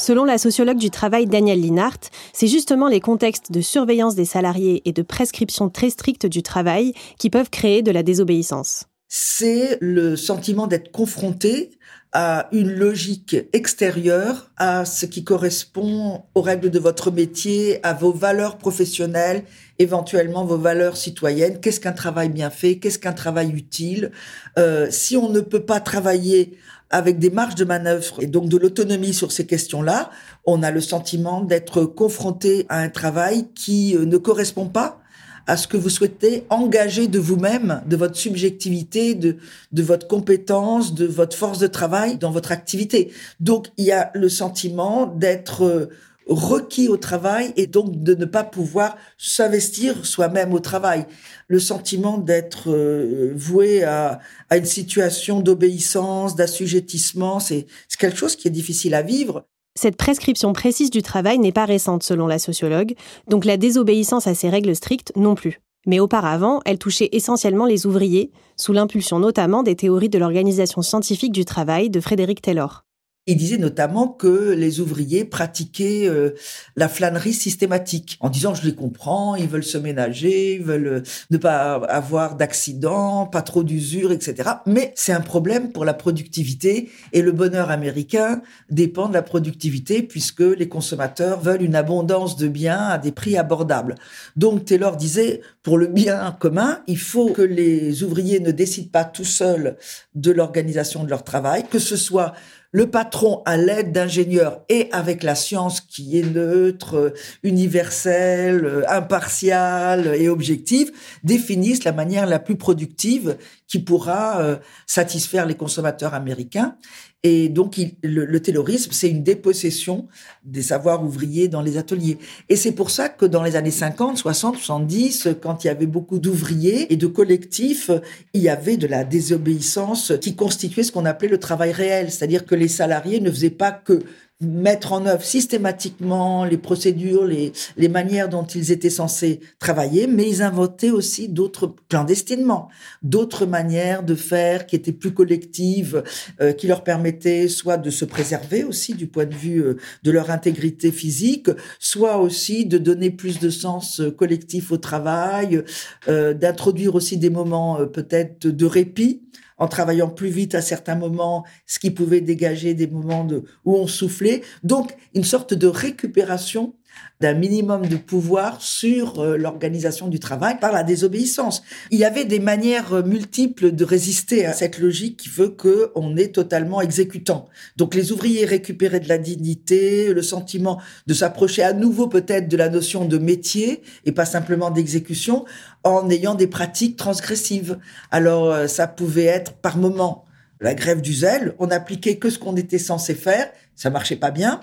Selon 0.00 0.24
la 0.24 0.38
sociologue 0.38 0.78
du 0.78 0.88
travail 0.88 1.26
Danielle 1.26 1.60
Linhart, 1.60 2.00
c'est 2.32 2.46
justement 2.46 2.88
les 2.88 3.00
contextes 3.00 3.52
de 3.52 3.60
surveillance 3.60 4.14
des 4.14 4.24
salariés 4.24 4.80
et 4.86 4.92
de 4.92 5.02
prescription 5.02 5.68
très 5.68 5.90
stricte 5.90 6.24
du 6.24 6.42
travail 6.42 6.94
qui 7.18 7.28
peuvent 7.28 7.50
créer 7.50 7.82
de 7.82 7.90
la 7.90 8.02
désobéissance. 8.02 8.84
C'est 9.08 9.76
le 9.82 10.16
sentiment 10.16 10.66
d'être 10.66 10.90
confronté 10.90 11.72
à 12.12 12.48
une 12.50 12.70
logique 12.70 13.36
extérieure, 13.52 14.50
à 14.56 14.86
ce 14.86 15.04
qui 15.04 15.22
correspond 15.22 16.22
aux 16.34 16.40
règles 16.40 16.70
de 16.70 16.78
votre 16.78 17.10
métier, 17.10 17.78
à 17.84 17.92
vos 17.92 18.12
valeurs 18.12 18.56
professionnelles, 18.56 19.44
éventuellement 19.78 20.46
vos 20.46 20.56
valeurs 20.56 20.96
citoyennes. 20.96 21.60
Qu'est-ce 21.60 21.78
qu'un 21.78 21.92
travail 21.92 22.30
bien 22.30 22.48
fait? 22.48 22.78
Qu'est-ce 22.78 22.98
qu'un 22.98 23.12
travail 23.12 23.50
utile? 23.50 24.12
Euh, 24.58 24.88
Si 24.90 25.18
on 25.18 25.28
ne 25.28 25.40
peut 25.40 25.64
pas 25.64 25.78
travailler 25.78 26.56
avec 26.90 27.18
des 27.18 27.30
marges 27.30 27.54
de 27.54 27.64
manœuvre 27.64 28.16
et 28.20 28.26
donc 28.26 28.48
de 28.48 28.56
l'autonomie 28.56 29.14
sur 29.14 29.32
ces 29.32 29.46
questions-là, 29.46 30.10
on 30.44 30.62
a 30.62 30.70
le 30.70 30.80
sentiment 30.80 31.40
d'être 31.40 31.84
confronté 31.84 32.66
à 32.68 32.80
un 32.80 32.88
travail 32.88 33.48
qui 33.54 33.96
euh, 33.96 34.04
ne 34.04 34.16
correspond 34.16 34.66
pas 34.66 35.00
à 35.46 35.56
ce 35.56 35.66
que 35.66 35.76
vous 35.76 35.88
souhaitez 35.88 36.44
engager 36.50 37.08
de 37.08 37.18
vous-même, 37.18 37.82
de 37.86 37.96
votre 37.96 38.16
subjectivité, 38.16 39.14
de, 39.14 39.36
votre 39.72 40.06
compétence, 40.06 40.94
de 40.94 41.06
votre 41.06 41.36
force 41.36 41.58
de 41.58 41.66
travail 41.66 42.18
dans 42.18 42.30
votre 42.30 42.52
activité. 42.52 43.12
Donc, 43.40 43.68
il 43.76 43.84
y 43.84 43.92
a 43.92 44.10
le 44.14 44.28
sentiment 44.28 45.06
d'être 45.06 45.64
euh, 45.64 45.86
requis 46.26 46.88
au 46.88 46.96
travail 46.96 47.52
et 47.56 47.66
donc 47.66 48.02
de 48.02 48.14
ne 48.14 48.24
pas 48.24 48.44
pouvoir 48.44 48.96
s'investir 49.18 50.06
soi-même 50.06 50.52
au 50.52 50.60
travail. 50.60 51.06
Le 51.48 51.58
sentiment 51.58 52.18
d'être 52.18 52.70
euh, 52.70 53.32
voué 53.34 53.82
à, 53.82 54.20
à, 54.48 54.56
une 54.56 54.64
situation 54.64 55.40
d'obéissance, 55.40 56.36
d'assujettissement, 56.36 57.40
c'est 57.40 57.66
quelque 57.98 58.16
chose 58.16 58.36
qui 58.36 58.48
est 58.48 58.52
difficile 58.52 58.94
à 58.94 59.02
vivre. 59.02 59.44
Cette 59.78 59.96
prescription 59.96 60.52
précise 60.52 60.90
du 60.90 61.02
travail 61.02 61.38
n'est 61.38 61.52
pas 61.52 61.64
récente 61.64 62.02
selon 62.02 62.26
la 62.26 62.38
sociologue, 62.38 62.94
donc 63.28 63.44
la 63.44 63.56
désobéissance 63.56 64.26
à 64.26 64.34
ces 64.34 64.48
règles 64.48 64.74
strictes 64.74 65.12
non 65.16 65.34
plus. 65.34 65.60
Mais 65.86 66.00
auparavant, 66.00 66.60
elle 66.66 66.78
touchait 66.78 67.08
essentiellement 67.12 67.66
les 67.66 67.86
ouvriers, 67.86 68.30
sous 68.56 68.72
l'impulsion 68.72 69.18
notamment 69.18 69.62
des 69.62 69.76
théories 69.76 70.10
de 70.10 70.18
l'organisation 70.18 70.82
scientifique 70.82 71.32
du 71.32 71.44
travail 71.44 71.88
de 71.88 72.00
Frédéric 72.00 72.42
Taylor. 72.42 72.84
Il 73.30 73.36
disait 73.36 73.58
notamment 73.58 74.08
que 74.08 74.50
les 74.50 74.80
ouvriers 74.80 75.24
pratiquaient 75.24 76.08
euh, 76.08 76.30
la 76.74 76.88
flânerie 76.88 77.32
systématique, 77.32 78.16
en 78.18 78.28
disant 78.28 78.56
je 78.56 78.66
les 78.66 78.74
comprends, 78.74 79.36
ils 79.36 79.46
veulent 79.46 79.62
se 79.62 79.78
ménager, 79.78 80.54
ils 80.54 80.64
veulent 80.64 80.86
euh, 80.88 81.02
ne 81.30 81.36
pas 81.36 81.74
avoir 81.74 82.34
d'accidents, 82.34 83.26
pas 83.26 83.42
trop 83.42 83.62
d'usure, 83.62 84.10
etc. 84.10 84.50
Mais 84.66 84.92
c'est 84.96 85.12
un 85.12 85.20
problème 85.20 85.70
pour 85.70 85.84
la 85.84 85.94
productivité 85.94 86.90
et 87.12 87.22
le 87.22 87.30
bonheur 87.30 87.70
américain 87.70 88.42
dépend 88.68 89.08
de 89.08 89.14
la 89.14 89.22
productivité 89.22 90.02
puisque 90.02 90.40
les 90.40 90.68
consommateurs 90.68 91.38
veulent 91.38 91.62
une 91.62 91.76
abondance 91.76 92.36
de 92.36 92.48
biens 92.48 92.88
à 92.88 92.98
des 92.98 93.12
prix 93.12 93.36
abordables. 93.36 93.94
Donc 94.34 94.64
Taylor 94.64 94.96
disait 94.96 95.40
pour 95.62 95.78
le 95.78 95.86
bien 95.86 96.36
commun, 96.40 96.82
il 96.88 96.98
faut 96.98 97.28
que 97.28 97.42
les 97.42 98.02
ouvriers 98.02 98.40
ne 98.40 98.50
décident 98.50 98.90
pas 98.90 99.04
tout 99.04 99.24
seuls 99.24 99.76
de 100.16 100.32
l'organisation 100.32 101.04
de 101.04 101.10
leur 101.10 101.22
travail, 101.22 101.62
que 101.70 101.78
ce 101.78 101.94
soit 101.94 102.34
le 102.72 102.88
patron, 102.88 103.42
à 103.46 103.56
l'aide 103.56 103.92
d'ingénieurs 103.92 104.60
et 104.68 104.88
avec 104.92 105.22
la 105.22 105.34
science 105.34 105.80
qui 105.80 106.18
est 106.18 106.22
neutre, 106.22 107.12
universelle, 107.42 108.84
impartiale 108.88 110.14
et 110.16 110.28
objective, 110.28 110.92
définissent 111.24 111.84
la 111.84 111.92
manière 111.92 112.26
la 112.26 112.38
plus 112.38 112.56
productive 112.56 113.36
qui 113.66 113.80
pourra 113.80 114.40
euh, 114.40 114.56
satisfaire 114.86 115.46
les 115.46 115.56
consommateurs 115.56 116.14
américains 116.14 116.76
et 117.22 117.50
donc, 117.50 117.78
le, 118.02 118.24
le, 118.24 118.40
taylorisme, 118.40 118.92
c'est 118.92 119.10
une 119.10 119.22
dépossession 119.22 120.08
des 120.42 120.62
savoirs 120.62 121.04
ouvriers 121.04 121.48
dans 121.48 121.60
les 121.60 121.76
ateliers. 121.76 122.16
Et 122.48 122.56
c'est 122.56 122.72
pour 122.72 122.90
ça 122.90 123.10
que 123.10 123.26
dans 123.26 123.42
les 123.42 123.56
années 123.56 123.70
50, 123.70 124.16
60, 124.16 124.56
70, 124.56 125.28
quand 125.42 125.62
il 125.62 125.66
y 125.66 125.70
avait 125.70 125.84
beaucoup 125.84 126.18
d'ouvriers 126.18 126.90
et 126.90 126.96
de 126.96 127.06
collectifs, 127.06 127.90
il 128.32 128.40
y 128.40 128.48
avait 128.48 128.78
de 128.78 128.86
la 128.86 129.04
désobéissance 129.04 130.14
qui 130.18 130.34
constituait 130.34 130.82
ce 130.82 130.92
qu'on 130.92 131.04
appelait 131.04 131.28
le 131.28 131.38
travail 131.38 131.72
réel. 131.72 132.10
C'est-à-dire 132.10 132.46
que 132.46 132.54
les 132.54 132.68
salariés 132.68 133.20
ne 133.20 133.30
faisaient 133.30 133.50
pas 133.50 133.70
que 133.70 134.02
mettre 134.40 134.92
en 134.92 135.04
œuvre 135.06 135.22
systématiquement 135.22 136.44
les 136.44 136.56
procédures, 136.56 137.26
les, 137.26 137.52
les 137.76 137.88
manières 137.88 138.28
dont 138.28 138.44
ils 138.44 138.72
étaient 138.72 138.90
censés 138.90 139.40
travailler, 139.58 140.06
mais 140.06 140.28
ils 140.28 140.42
inventaient 140.42 140.90
aussi 140.90 141.28
d'autres, 141.28 141.74
clandestinement, 141.88 142.68
d'autres 143.02 143.44
manières 143.44 144.02
de 144.02 144.14
faire 144.14 144.66
qui 144.66 144.76
étaient 144.76 144.92
plus 144.92 145.12
collectives, 145.12 146.02
euh, 146.40 146.52
qui 146.52 146.66
leur 146.66 146.84
permettaient 146.84 147.48
soit 147.48 147.76
de 147.76 147.90
se 147.90 148.04
préserver 148.06 148.64
aussi 148.64 148.94
du 148.94 149.06
point 149.06 149.26
de 149.26 149.34
vue 149.34 149.62
euh, 149.62 149.76
de 150.02 150.10
leur 150.10 150.30
intégrité 150.30 150.90
physique, 150.90 151.50
soit 151.78 152.18
aussi 152.18 152.64
de 152.64 152.78
donner 152.78 153.10
plus 153.10 153.40
de 153.40 153.50
sens 153.50 154.00
euh, 154.00 154.10
collectif 154.10 154.72
au 154.72 154.78
travail, 154.78 155.62
d'introduire 156.06 156.94
aussi 156.94 157.16
des 157.16 157.30
moments 157.30 157.86
peut-être 157.86 158.46
de 158.46 158.66
répit 158.66 159.22
en 159.60 159.68
travaillant 159.68 160.08
plus 160.08 160.30
vite 160.30 160.56
à 160.56 160.62
certains 160.62 160.96
moments, 160.96 161.44
ce 161.66 161.78
qui 161.78 161.90
pouvait 161.90 162.20
dégager 162.20 162.74
des 162.74 162.88
moments 162.88 163.24
de, 163.24 163.44
où 163.64 163.76
on 163.76 163.86
soufflait. 163.86 164.42
Donc, 164.64 164.96
une 165.14 165.22
sorte 165.22 165.54
de 165.54 165.68
récupération 165.68 166.74
d'un 167.20 167.34
minimum 167.34 167.86
de 167.86 167.96
pouvoir 167.96 168.62
sur 168.62 169.20
euh, 169.20 169.36
l'organisation 169.36 170.08
du 170.08 170.18
travail 170.18 170.58
par 170.58 170.72
la 170.72 170.82
désobéissance. 170.82 171.62
Il 171.90 171.98
y 171.98 172.04
avait 172.04 172.24
des 172.24 172.40
manières 172.40 172.94
euh, 172.94 173.02
multiples 173.02 173.72
de 173.72 173.84
résister 173.84 174.46
à 174.46 174.54
cette 174.54 174.78
logique 174.78 175.18
qui 175.18 175.28
veut 175.28 175.50
que 175.50 175.92
on 175.94 176.16
est 176.16 176.34
totalement 176.34 176.80
exécutant. 176.80 177.48
Donc 177.76 177.94
les 177.94 178.10
ouvriers 178.10 178.46
récupéraient 178.46 179.00
de 179.00 179.08
la 179.08 179.18
dignité, 179.18 180.14
le 180.14 180.22
sentiment 180.22 180.80
de 181.06 181.14
s'approcher 181.14 181.62
à 181.62 181.74
nouveau 181.74 182.06
peut-être 182.06 182.48
de 182.48 182.56
la 182.56 182.70
notion 182.70 183.04
de 183.04 183.18
métier 183.18 183.82
et 184.06 184.12
pas 184.12 184.24
simplement 184.24 184.70
d'exécution 184.70 185.44
en 185.84 186.08
ayant 186.08 186.34
des 186.34 186.46
pratiques 186.46 186.96
transgressives. 186.96 187.78
Alors 188.10 188.50
euh, 188.50 188.66
ça 188.66 188.86
pouvait 188.86 189.24
être 189.24 189.52
par 189.52 189.76
moment 189.76 190.24
la 190.60 190.74
grève 190.74 191.00
du 191.00 191.14
zèle, 191.14 191.54
on 191.58 191.68
n'appliquait 191.68 192.16
que 192.16 192.28
ce 192.28 192.38
qu'on 192.38 192.56
était 192.56 192.78
censé 192.78 193.14
faire, 193.14 193.50
ça 193.76 193.88
marchait 193.88 194.16
pas 194.16 194.30
bien. 194.30 194.60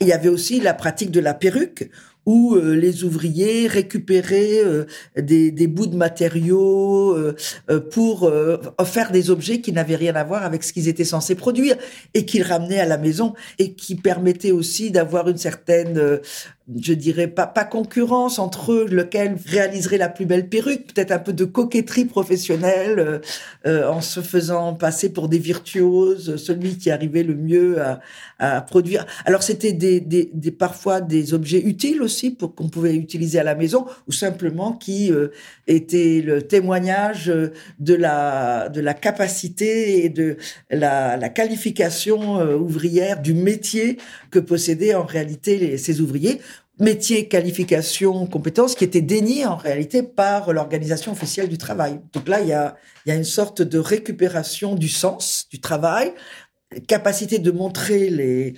Il 0.00 0.06
y 0.06 0.12
avait 0.12 0.28
aussi 0.28 0.60
la 0.60 0.74
pratique 0.74 1.10
de 1.10 1.20
la 1.20 1.34
perruque, 1.34 1.90
où 2.26 2.54
euh, 2.54 2.74
les 2.74 3.04
ouvriers 3.04 3.66
récupéraient 3.66 4.62
euh, 4.64 4.86
des, 5.16 5.66
bouts 5.66 5.86
de 5.86 5.96
matériaux 5.96 7.16
euh, 7.16 7.34
pour 7.90 8.30
faire 8.84 9.10
des 9.10 9.30
objets 9.30 9.60
qui 9.60 9.72
n'avaient 9.72 9.96
rien 9.96 10.14
à 10.14 10.24
voir 10.24 10.44
avec 10.44 10.62
ce 10.62 10.72
qu'ils 10.72 10.88
étaient 10.88 11.04
censés 11.04 11.34
produire 11.34 11.76
et 12.14 12.24
qu'ils 12.24 12.42
ramenaient 12.42 12.80
à 12.80 12.86
la 12.86 12.98
maison 12.98 13.34
et 13.58 13.74
qui 13.74 13.94
permettaient 13.94 14.52
aussi 14.52 14.90
d'avoir 14.90 15.28
une 15.28 15.36
certaine 15.36 16.20
je 16.80 16.94
dirais 16.94 17.26
pas 17.26 17.46
concurrence 17.64 18.38
entre 18.38 18.72
eux, 18.72 18.86
lequel 18.90 19.36
réaliserait 19.44 19.98
la 19.98 20.08
plus 20.08 20.24
belle 20.24 20.48
perruque, 20.48 20.94
peut-être 20.94 21.12
un 21.12 21.18
peu 21.18 21.34
de 21.34 21.44
coquetterie 21.44 22.06
professionnelle 22.06 23.20
en 23.66 24.00
se 24.00 24.20
faisant 24.20 24.72
passer 24.72 25.12
pour 25.12 25.28
des 25.28 25.38
virtuoses, 25.38 26.36
celui 26.36 26.78
qui 26.78 26.90
arrivait 26.90 27.22
le 27.22 27.34
mieux 27.34 27.82
à, 27.82 28.00
à 28.38 28.62
produire. 28.62 29.04
Alors 29.26 29.42
c'était 29.60 30.50
parfois 30.50 31.00
des 31.00 31.34
objets 31.34 31.60
utiles 31.60 32.02
aussi 32.02 32.30
pour 32.30 32.54
qu'on 32.54 32.68
pouvait 32.68 32.94
utiliser 32.94 33.38
à 33.38 33.42
la 33.42 33.54
maison 33.54 33.86
ou 34.08 34.12
simplement 34.12 34.72
qui 34.72 35.12
euh, 35.12 35.28
étaient 35.66 36.22
le 36.24 36.42
témoignage 36.42 37.32
de 37.78 37.94
la 37.94 38.68
de 38.68 38.80
la 38.80 38.94
capacité 38.94 40.04
et 40.04 40.08
de 40.08 40.36
la, 40.70 41.28
qualification 41.28 42.40
euh, 42.40 42.56
ouvrière 42.56 43.20
du 43.20 43.34
métier 43.34 43.98
que 44.30 44.38
possédaient 44.38 44.94
en 44.94 45.04
réalité 45.04 45.78
ces 45.78 46.00
ouvriers 46.00 46.40
métier, 46.80 47.28
qualification, 47.28 48.26
compétences 48.26 48.74
qui 48.74 48.82
étaient 48.82 49.00
déniés 49.00 49.46
en 49.46 49.54
réalité 49.54 50.02
par 50.02 50.52
l'organisation 50.52 51.12
officielle 51.12 51.48
du 51.48 51.56
travail. 51.56 52.00
Donc 52.12 52.26
là, 52.26 52.40
il 52.40 52.48
y 52.48 52.52
a 52.52 53.14
une 53.14 53.22
sorte 53.22 53.62
de 53.62 53.78
récupération 53.78 54.74
du 54.74 54.88
sens 54.88 55.46
du 55.52 55.60
travail 55.60 56.12
capacité 56.80 57.38
de 57.38 57.50
montrer 57.50 58.10
les, 58.10 58.54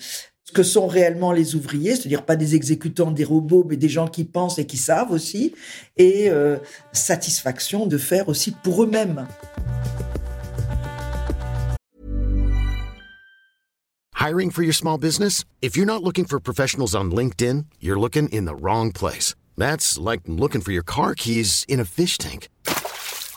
ce 0.48 0.52
que 0.52 0.62
sont 0.62 0.86
réellement 0.86 1.32
les 1.32 1.56
ouvriers, 1.56 1.96
c'est-à-dire 1.96 2.24
pas 2.24 2.36
des 2.36 2.54
exécutants, 2.54 3.10
des 3.10 3.24
robots, 3.24 3.66
mais 3.68 3.76
des 3.76 3.88
gens 3.88 4.06
qui 4.06 4.24
pensent 4.24 4.60
et 4.60 4.66
qui 4.66 4.76
savent 4.76 5.10
aussi, 5.10 5.54
et 5.96 6.30
euh, 6.30 6.56
satisfaction 6.92 7.86
de 7.86 7.98
faire 7.98 8.28
aussi 8.28 8.52
pour 8.52 8.84
eux-mêmes. 8.84 9.26
Hiring 14.14 14.50
for 14.50 14.62
your 14.62 14.74
small 14.74 14.98
business? 14.98 15.44
If 15.60 15.76
you're 15.76 15.86
not 15.86 16.02
looking 16.02 16.24
for 16.24 16.40
professionals 16.40 16.94
on 16.94 17.10
LinkedIn, 17.10 17.66
you're 17.80 17.98
looking 17.98 18.28
in 18.28 18.44
the 18.44 18.54
wrong 18.54 18.92
place. 18.92 19.34
That's 19.56 19.98
like 19.98 20.22
looking 20.26 20.60
for 20.60 20.72
your 20.72 20.84
car 20.84 21.14
keys 21.14 21.64
in 21.68 21.80
a 21.80 21.84
fish 21.84 22.18
tank. 22.18 22.48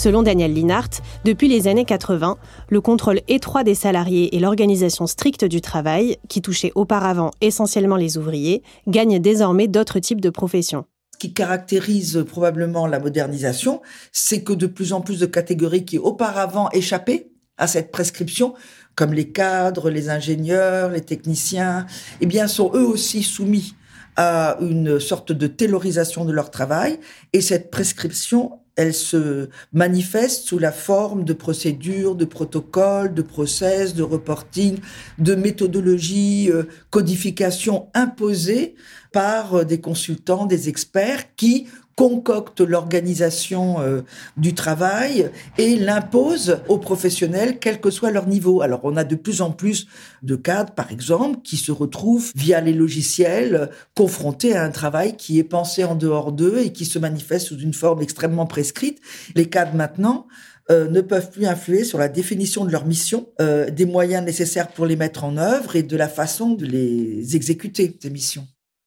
Selon 0.00 0.22
Daniel 0.22 0.54
Linhart, 0.54 1.02
depuis 1.26 1.46
les 1.46 1.68
années 1.68 1.84
80, 1.84 2.38
le 2.70 2.80
contrôle 2.80 3.20
étroit 3.28 3.64
des 3.64 3.74
salariés 3.74 4.34
et 4.34 4.40
l'organisation 4.40 5.06
stricte 5.06 5.44
du 5.44 5.60
travail, 5.60 6.16
qui 6.26 6.40
touchait 6.40 6.72
auparavant 6.74 7.32
essentiellement 7.42 7.96
les 7.96 8.16
ouvriers, 8.16 8.62
gagnent 8.88 9.18
désormais 9.18 9.68
d'autres 9.68 9.98
types 9.98 10.22
de 10.22 10.30
professions 10.30 10.86
Ce 11.12 11.18
qui 11.18 11.34
caractérise 11.34 12.24
probablement 12.26 12.86
la 12.86 12.98
modernisation, 12.98 13.82
c'est 14.10 14.42
que 14.42 14.54
de 14.54 14.66
plus 14.66 14.94
en 14.94 15.02
plus 15.02 15.18
de 15.18 15.26
catégories 15.26 15.84
qui 15.84 15.98
auparavant 15.98 16.70
échappaient 16.72 17.32
à 17.58 17.66
cette 17.66 17.92
prescription, 17.92 18.54
comme 18.94 19.12
les 19.12 19.30
cadres, 19.32 19.90
les 19.90 20.08
ingénieurs, 20.08 20.88
les 20.88 21.02
techniciens, 21.02 21.84
eh 22.22 22.26
bien, 22.26 22.48
sont 22.48 22.70
eux 22.72 22.86
aussi 22.86 23.22
soumis 23.22 23.74
à 24.16 24.56
une 24.62 24.98
sorte 24.98 25.32
de 25.32 25.46
taylorisation 25.46 26.24
de 26.24 26.32
leur 26.32 26.50
travail. 26.50 26.98
Et 27.34 27.42
cette 27.42 27.70
prescription 27.70 28.59
elle 28.76 28.94
se 28.94 29.48
manifeste 29.72 30.46
sous 30.46 30.58
la 30.58 30.72
forme 30.72 31.24
de 31.24 31.32
procédures, 31.32 32.14
de 32.14 32.24
protocoles, 32.24 33.14
de 33.14 33.22
process, 33.22 33.94
de 33.94 34.02
reporting, 34.02 34.78
de 35.18 35.34
méthodologies, 35.34 36.50
euh, 36.50 36.64
codification 36.90 37.88
imposées 37.94 38.74
par 39.12 39.54
euh, 39.54 39.64
des 39.64 39.80
consultants, 39.80 40.46
des 40.46 40.68
experts 40.68 41.34
qui 41.36 41.66
concocte 42.00 42.62
l'organisation 42.62 43.78
euh, 43.82 44.00
du 44.38 44.54
travail 44.54 45.30
et 45.58 45.76
l'impose 45.76 46.60
aux 46.66 46.78
professionnels, 46.78 47.58
quel 47.60 47.78
que 47.78 47.90
soit 47.90 48.10
leur 48.10 48.26
niveau. 48.26 48.62
Alors, 48.62 48.80
on 48.84 48.96
a 48.96 49.04
de 49.04 49.16
plus 49.16 49.42
en 49.42 49.50
plus 49.50 49.86
de 50.22 50.34
cadres, 50.34 50.72
par 50.72 50.90
exemple, 50.92 51.40
qui 51.44 51.58
se 51.58 51.70
retrouvent 51.70 52.32
via 52.34 52.62
les 52.62 52.72
logiciels 52.72 53.68
confrontés 53.94 54.56
à 54.56 54.64
un 54.64 54.70
travail 54.70 55.14
qui 55.18 55.38
est 55.38 55.44
pensé 55.44 55.84
en 55.84 55.94
dehors 55.94 56.32
d'eux 56.32 56.60
et 56.64 56.72
qui 56.72 56.86
se 56.86 56.98
manifeste 56.98 57.48
sous 57.48 57.58
une 57.58 57.74
forme 57.74 58.00
extrêmement 58.00 58.46
prescrite. 58.46 58.98
Les 59.34 59.50
cadres 59.50 59.74
maintenant 59.74 60.26
euh, 60.70 60.88
ne 60.88 61.02
peuvent 61.02 61.30
plus 61.30 61.44
influer 61.44 61.84
sur 61.84 61.98
la 61.98 62.08
définition 62.08 62.64
de 62.64 62.72
leur 62.72 62.86
mission, 62.86 63.28
euh, 63.42 63.68
des 63.68 63.84
moyens 63.84 64.24
nécessaires 64.24 64.68
pour 64.68 64.86
les 64.86 64.96
mettre 64.96 65.24
en 65.24 65.36
œuvre 65.36 65.76
et 65.76 65.82
de 65.82 65.96
la 65.98 66.08
façon 66.08 66.54
de 66.54 66.64
les 66.64 67.36
exécuter, 67.36 67.94
ces 68.00 68.08
missions. 68.08 68.46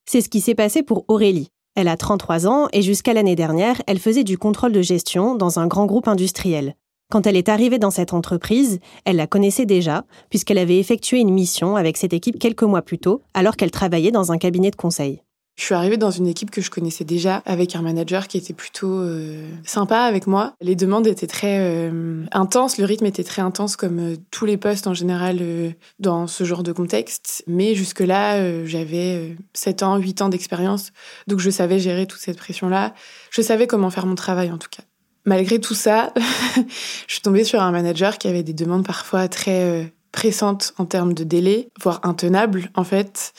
C'est 0.10 0.22
ce 0.22 0.30
qui 0.30 0.42
s'est 0.42 0.56
passé 0.56 0.82
pour 0.82 1.06
Aurélie. 1.10 1.53
Elle 1.76 1.88
a 1.88 1.98
33 1.98 2.48
ans 2.48 2.68
et 2.72 2.84
jusqu'à 2.84 3.14
l'année 3.14 3.36
dernière, 3.36 3.82
elle 3.88 3.98
faisait 3.98 4.24
du 4.24 4.38
contrôle 4.38 4.74
de 4.74 4.82
gestion 4.84 5.34
dans 5.34 5.58
un 5.60 5.66
grand 5.66 5.88
groupe 5.88 6.08
industriel. 6.08 6.76
Quand 7.12 7.26
elle 7.26 7.36
est 7.36 7.50
arrivée 7.50 7.80
dans 7.80 7.92
cette 7.92 8.14
entreprise, 8.14 8.80
elle 9.06 9.16
la 9.16 9.28
connaissait 9.28 9.66
déjà, 9.66 10.06
puisqu'elle 10.30 10.60
avait 10.60 10.78
effectué 10.78 11.20
une 11.20 11.34
mission 11.34 11.76
avec 11.76 11.98
cette 11.98 12.14
équipe 12.14 12.38
quelques 12.38 12.64
mois 12.64 12.84
plus 12.84 13.00
tôt, 13.00 13.24
alors 13.34 13.56
qu'elle 13.56 13.72
travaillait 13.72 14.12
dans 14.12 14.32
un 14.32 14.38
cabinet 14.38 14.70
de 14.70 14.76
conseil. 14.76 15.24
Je 15.56 15.66
suis 15.66 15.76
arrivée 15.76 15.98
dans 15.98 16.10
une 16.10 16.26
équipe 16.26 16.50
que 16.50 16.62
je 16.62 16.72
connaissais 16.72 17.04
déjà, 17.04 17.44
avec 17.46 17.76
un 17.76 17.84
manager 17.84 18.28
qui 18.28 18.38
était 18.38 18.54
plutôt 18.54 19.00
euh, 19.00 19.48
sympa 19.64 20.00
avec 20.00 20.26
moi. 20.26 20.56
Les 20.62 20.76
demandes 20.76 21.06
étaient 21.06 21.28
très 21.28 21.60
euh, 21.60 22.26
intenses, 22.32 22.80
le 22.80 22.86
rythme 22.86 23.06
était 23.06 23.24
très 23.24 23.44
intense 23.44 23.76
comme 23.76 24.00
euh, 24.00 24.16
tous 24.32 24.48
les 24.48 24.58
postes 24.58 24.88
en 24.88 24.96
général 24.96 25.40
dans 26.00 26.26
ce 26.26 26.44
genre 26.44 26.64
de 26.64 26.72
contexte. 26.72 27.44
Mais 27.46 27.76
jusque-là, 27.76 28.66
j'avais 28.66 29.38
7 29.54 29.84
ans, 29.84 29.98
8 29.98 30.24
ans 30.24 30.30
d'expérience, 30.30 30.92
donc 31.28 31.40
je 31.40 31.52
savais 31.52 31.78
gérer 31.78 32.08
toute 32.08 32.20
cette 32.20 32.38
pression-là. 32.38 32.94
Je 33.30 33.42
savais 33.42 33.68
comment 33.68 33.92
faire 33.92 34.08
mon 34.08 34.16
travail 34.16 34.52
en 34.52 34.58
tout 34.58 34.70
cas. 34.72 34.84
Malgré 35.26 35.60
tout 35.60 35.76
ça, 35.76 36.14
je 37.08 37.14
suis 37.14 37.22
tombée 37.22 37.44
sur 37.44 37.62
un 37.62 37.72
manager 37.72 38.18
qui 38.18 38.28
avait 38.28 38.44
des 38.44 38.54
demandes 38.54 38.86
parfois 38.86 39.28
très 39.28 39.94
pressantes 40.14 40.74
en 40.78 40.86
termes 40.86 41.14
de 41.14 41.26
délai, 41.26 41.68
voire 41.82 42.00
intenables 42.04 42.70
en 42.76 42.86
fait. 42.86 43.34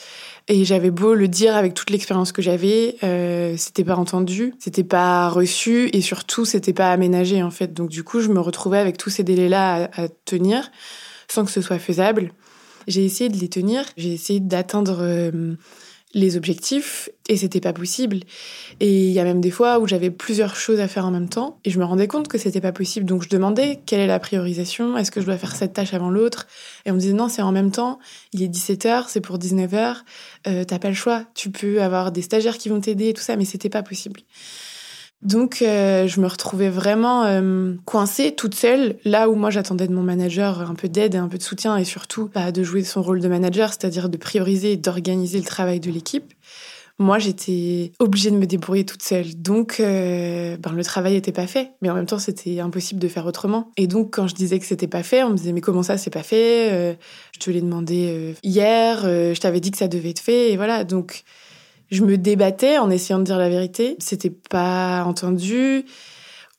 Et 0.47 0.63
j'avais 0.65 0.91
beau 0.91 1.15
le 1.15 1.27
dire 1.27 1.55
avec 1.55 1.73
toute 1.73 1.89
l'expérience 1.89 2.31
que 2.31 2.43
j'avais, 2.43 2.97
euh, 3.03 3.55
c'était 3.57 3.83
pas 3.83 3.95
entendu, 3.95 4.53
c'était 4.59 4.83
pas 4.83 5.29
reçu 5.29 5.89
et 5.93 6.01
surtout 6.01 6.45
c'était 6.45 6.73
pas 6.73 6.91
aménagé 6.91 7.41
en 7.41 7.49
fait. 7.49 7.73
Donc 7.73 7.89
du 7.89 8.03
coup, 8.03 8.19
je 8.19 8.29
me 8.29 8.39
retrouvais 8.39 8.77
avec 8.77 8.97
tous 8.97 9.09
ces 9.09 9.23
délais-là 9.23 9.89
à, 9.95 10.03
à 10.03 10.07
tenir 10.25 10.69
sans 11.27 11.45
que 11.45 11.51
ce 11.51 11.61
soit 11.61 11.79
faisable. 11.79 12.31
J'ai 12.87 13.03
essayé 13.03 13.29
de 13.31 13.37
les 13.37 13.49
tenir, 13.49 13.85
j'ai 13.97 14.13
essayé 14.13 14.39
d'atteindre 14.39 14.99
euh, 15.01 15.55
les 16.15 16.37
objectifs 16.37 17.09
et 17.27 17.35
c'était 17.35 17.59
pas 17.59 17.73
possible. 17.73 18.21
Et 18.79 19.07
il 19.07 19.11
y 19.11 19.19
a 19.19 19.23
même 19.25 19.41
des 19.41 19.51
fois 19.51 19.79
où 19.79 19.87
j'avais 19.87 20.09
plusieurs 20.09 20.55
choses 20.55 20.79
à 20.79 20.87
faire 20.87 21.05
en 21.05 21.11
même 21.11 21.27
temps 21.27 21.59
et 21.65 21.69
je 21.69 21.77
me 21.77 21.83
rendais 21.83 22.07
compte 22.07 22.29
que 22.29 22.37
c'était 22.37 22.61
pas 22.61 22.71
possible. 22.71 23.05
Donc 23.05 23.21
je 23.23 23.29
demandais 23.29 23.81
quelle 23.85 23.99
est 23.99 24.07
la 24.07 24.19
priorisation, 24.19 24.97
est-ce 24.97 25.11
que 25.11 25.19
je 25.19 25.25
dois 25.25 25.37
faire 25.37 25.55
cette 25.55 25.73
tâche 25.73 25.93
avant 25.93 26.09
l'autre 26.09 26.47
Et 26.85 26.91
on 26.91 26.93
me 26.95 26.99
disait 26.99 27.13
non, 27.13 27.27
c'est 27.27 27.41
en 27.41 27.51
même 27.51 27.71
temps, 27.71 27.99
il 28.31 28.41
est 28.41 28.47
17h, 28.47 29.05
c'est 29.09 29.21
pour 29.21 29.37
19h, 29.37 29.97
euh, 30.47 30.63
t'as 30.63 30.79
pas 30.79 30.89
le 30.89 30.95
choix, 30.95 31.25
tu 31.35 31.51
peux 31.51 31.81
avoir 31.81 32.13
des 32.13 32.21
stagiaires 32.21 32.57
qui 32.57 32.69
vont 32.69 32.79
t'aider 32.79 33.09
et 33.09 33.13
tout 33.13 33.21
ça, 33.21 33.35
mais 33.35 33.45
c'était 33.45 33.69
pas 33.69 33.83
possible. 33.83 34.21
Donc, 35.21 35.61
euh, 35.61 36.07
je 36.07 36.19
me 36.19 36.27
retrouvais 36.27 36.69
vraiment 36.69 37.23
euh, 37.23 37.73
coincée 37.85 38.35
toute 38.35 38.53
seule, 38.53 38.97
là 39.05 39.27
où 39.29 39.35
moi 39.35 39.49
j'attendais 39.49 39.87
de 39.87 39.93
mon 39.93 40.03
manager 40.03 40.61
un 40.69 40.75
peu 40.75 40.87
d'aide 40.87 41.15
et 41.15 41.17
un 41.17 41.27
peu 41.27 41.37
de 41.37 41.43
soutien, 41.43 41.77
et 41.77 41.83
surtout 41.83 42.29
bah, 42.33 42.51
de 42.51 42.63
jouer 42.63 42.83
son 42.83 43.01
rôle 43.01 43.21
de 43.21 43.27
manager, 43.27 43.69
c'est-à-dire 43.69 44.09
de 44.09 44.17
prioriser 44.17 44.73
et 44.73 44.77
d'organiser 44.77 45.39
le 45.39 45.45
travail 45.45 45.79
de 45.79 45.89
l'équipe. 45.89 46.33
Moi, 46.97 47.19
j'étais 47.19 47.91
obligée 47.99 48.31
de 48.31 48.37
me 48.37 48.45
débrouiller 48.45 48.85
toute 48.85 49.03
seule. 49.03 49.35
Donc, 49.35 49.81
euh, 49.81 50.55
ben, 50.57 50.71
le 50.71 50.83
travail 50.83 51.13
n'était 51.13 51.33
pas 51.33 51.47
fait. 51.47 51.71
Mais 51.81 51.89
en 51.89 51.95
même 51.95 52.05
temps, 52.05 52.19
c'était 52.19 52.61
impossible 52.61 53.01
de 53.01 53.07
faire 53.09 53.25
autrement. 53.25 53.71
Et 53.75 53.87
donc, 53.87 54.13
quand 54.13 54.27
je 54.27 54.35
disais 54.35 54.59
que 54.59 54.65
c'était 54.65 54.87
pas 54.87 55.03
fait, 55.03 55.21
on 55.23 55.31
me 55.31 55.35
disait, 55.35 55.51
mais 55.51 55.59
comment 55.59 55.83
ça, 55.83 55.97
c'est 55.97 56.09
pas 56.09 56.23
fait? 56.23 56.97
Je 57.33 57.39
te 57.39 57.51
l'ai 57.51 57.59
demandé 57.59 58.33
hier, 58.43 59.01
je 59.01 59.37
t'avais 59.37 59.59
dit 59.59 59.71
que 59.71 59.77
ça 59.77 59.89
devait 59.89 60.11
être 60.11 60.21
fait. 60.21 60.53
Et 60.53 60.55
voilà. 60.55 60.85
Donc, 60.85 61.25
je 61.91 62.03
me 62.03 62.17
débattais 62.17 62.77
en 62.77 62.89
essayant 62.89 63.19
de 63.19 63.23
dire 63.23 63.37
la 63.37 63.49
vérité. 63.49 63.95
C'était 63.99 64.29
pas 64.29 65.03
entendu. 65.05 65.85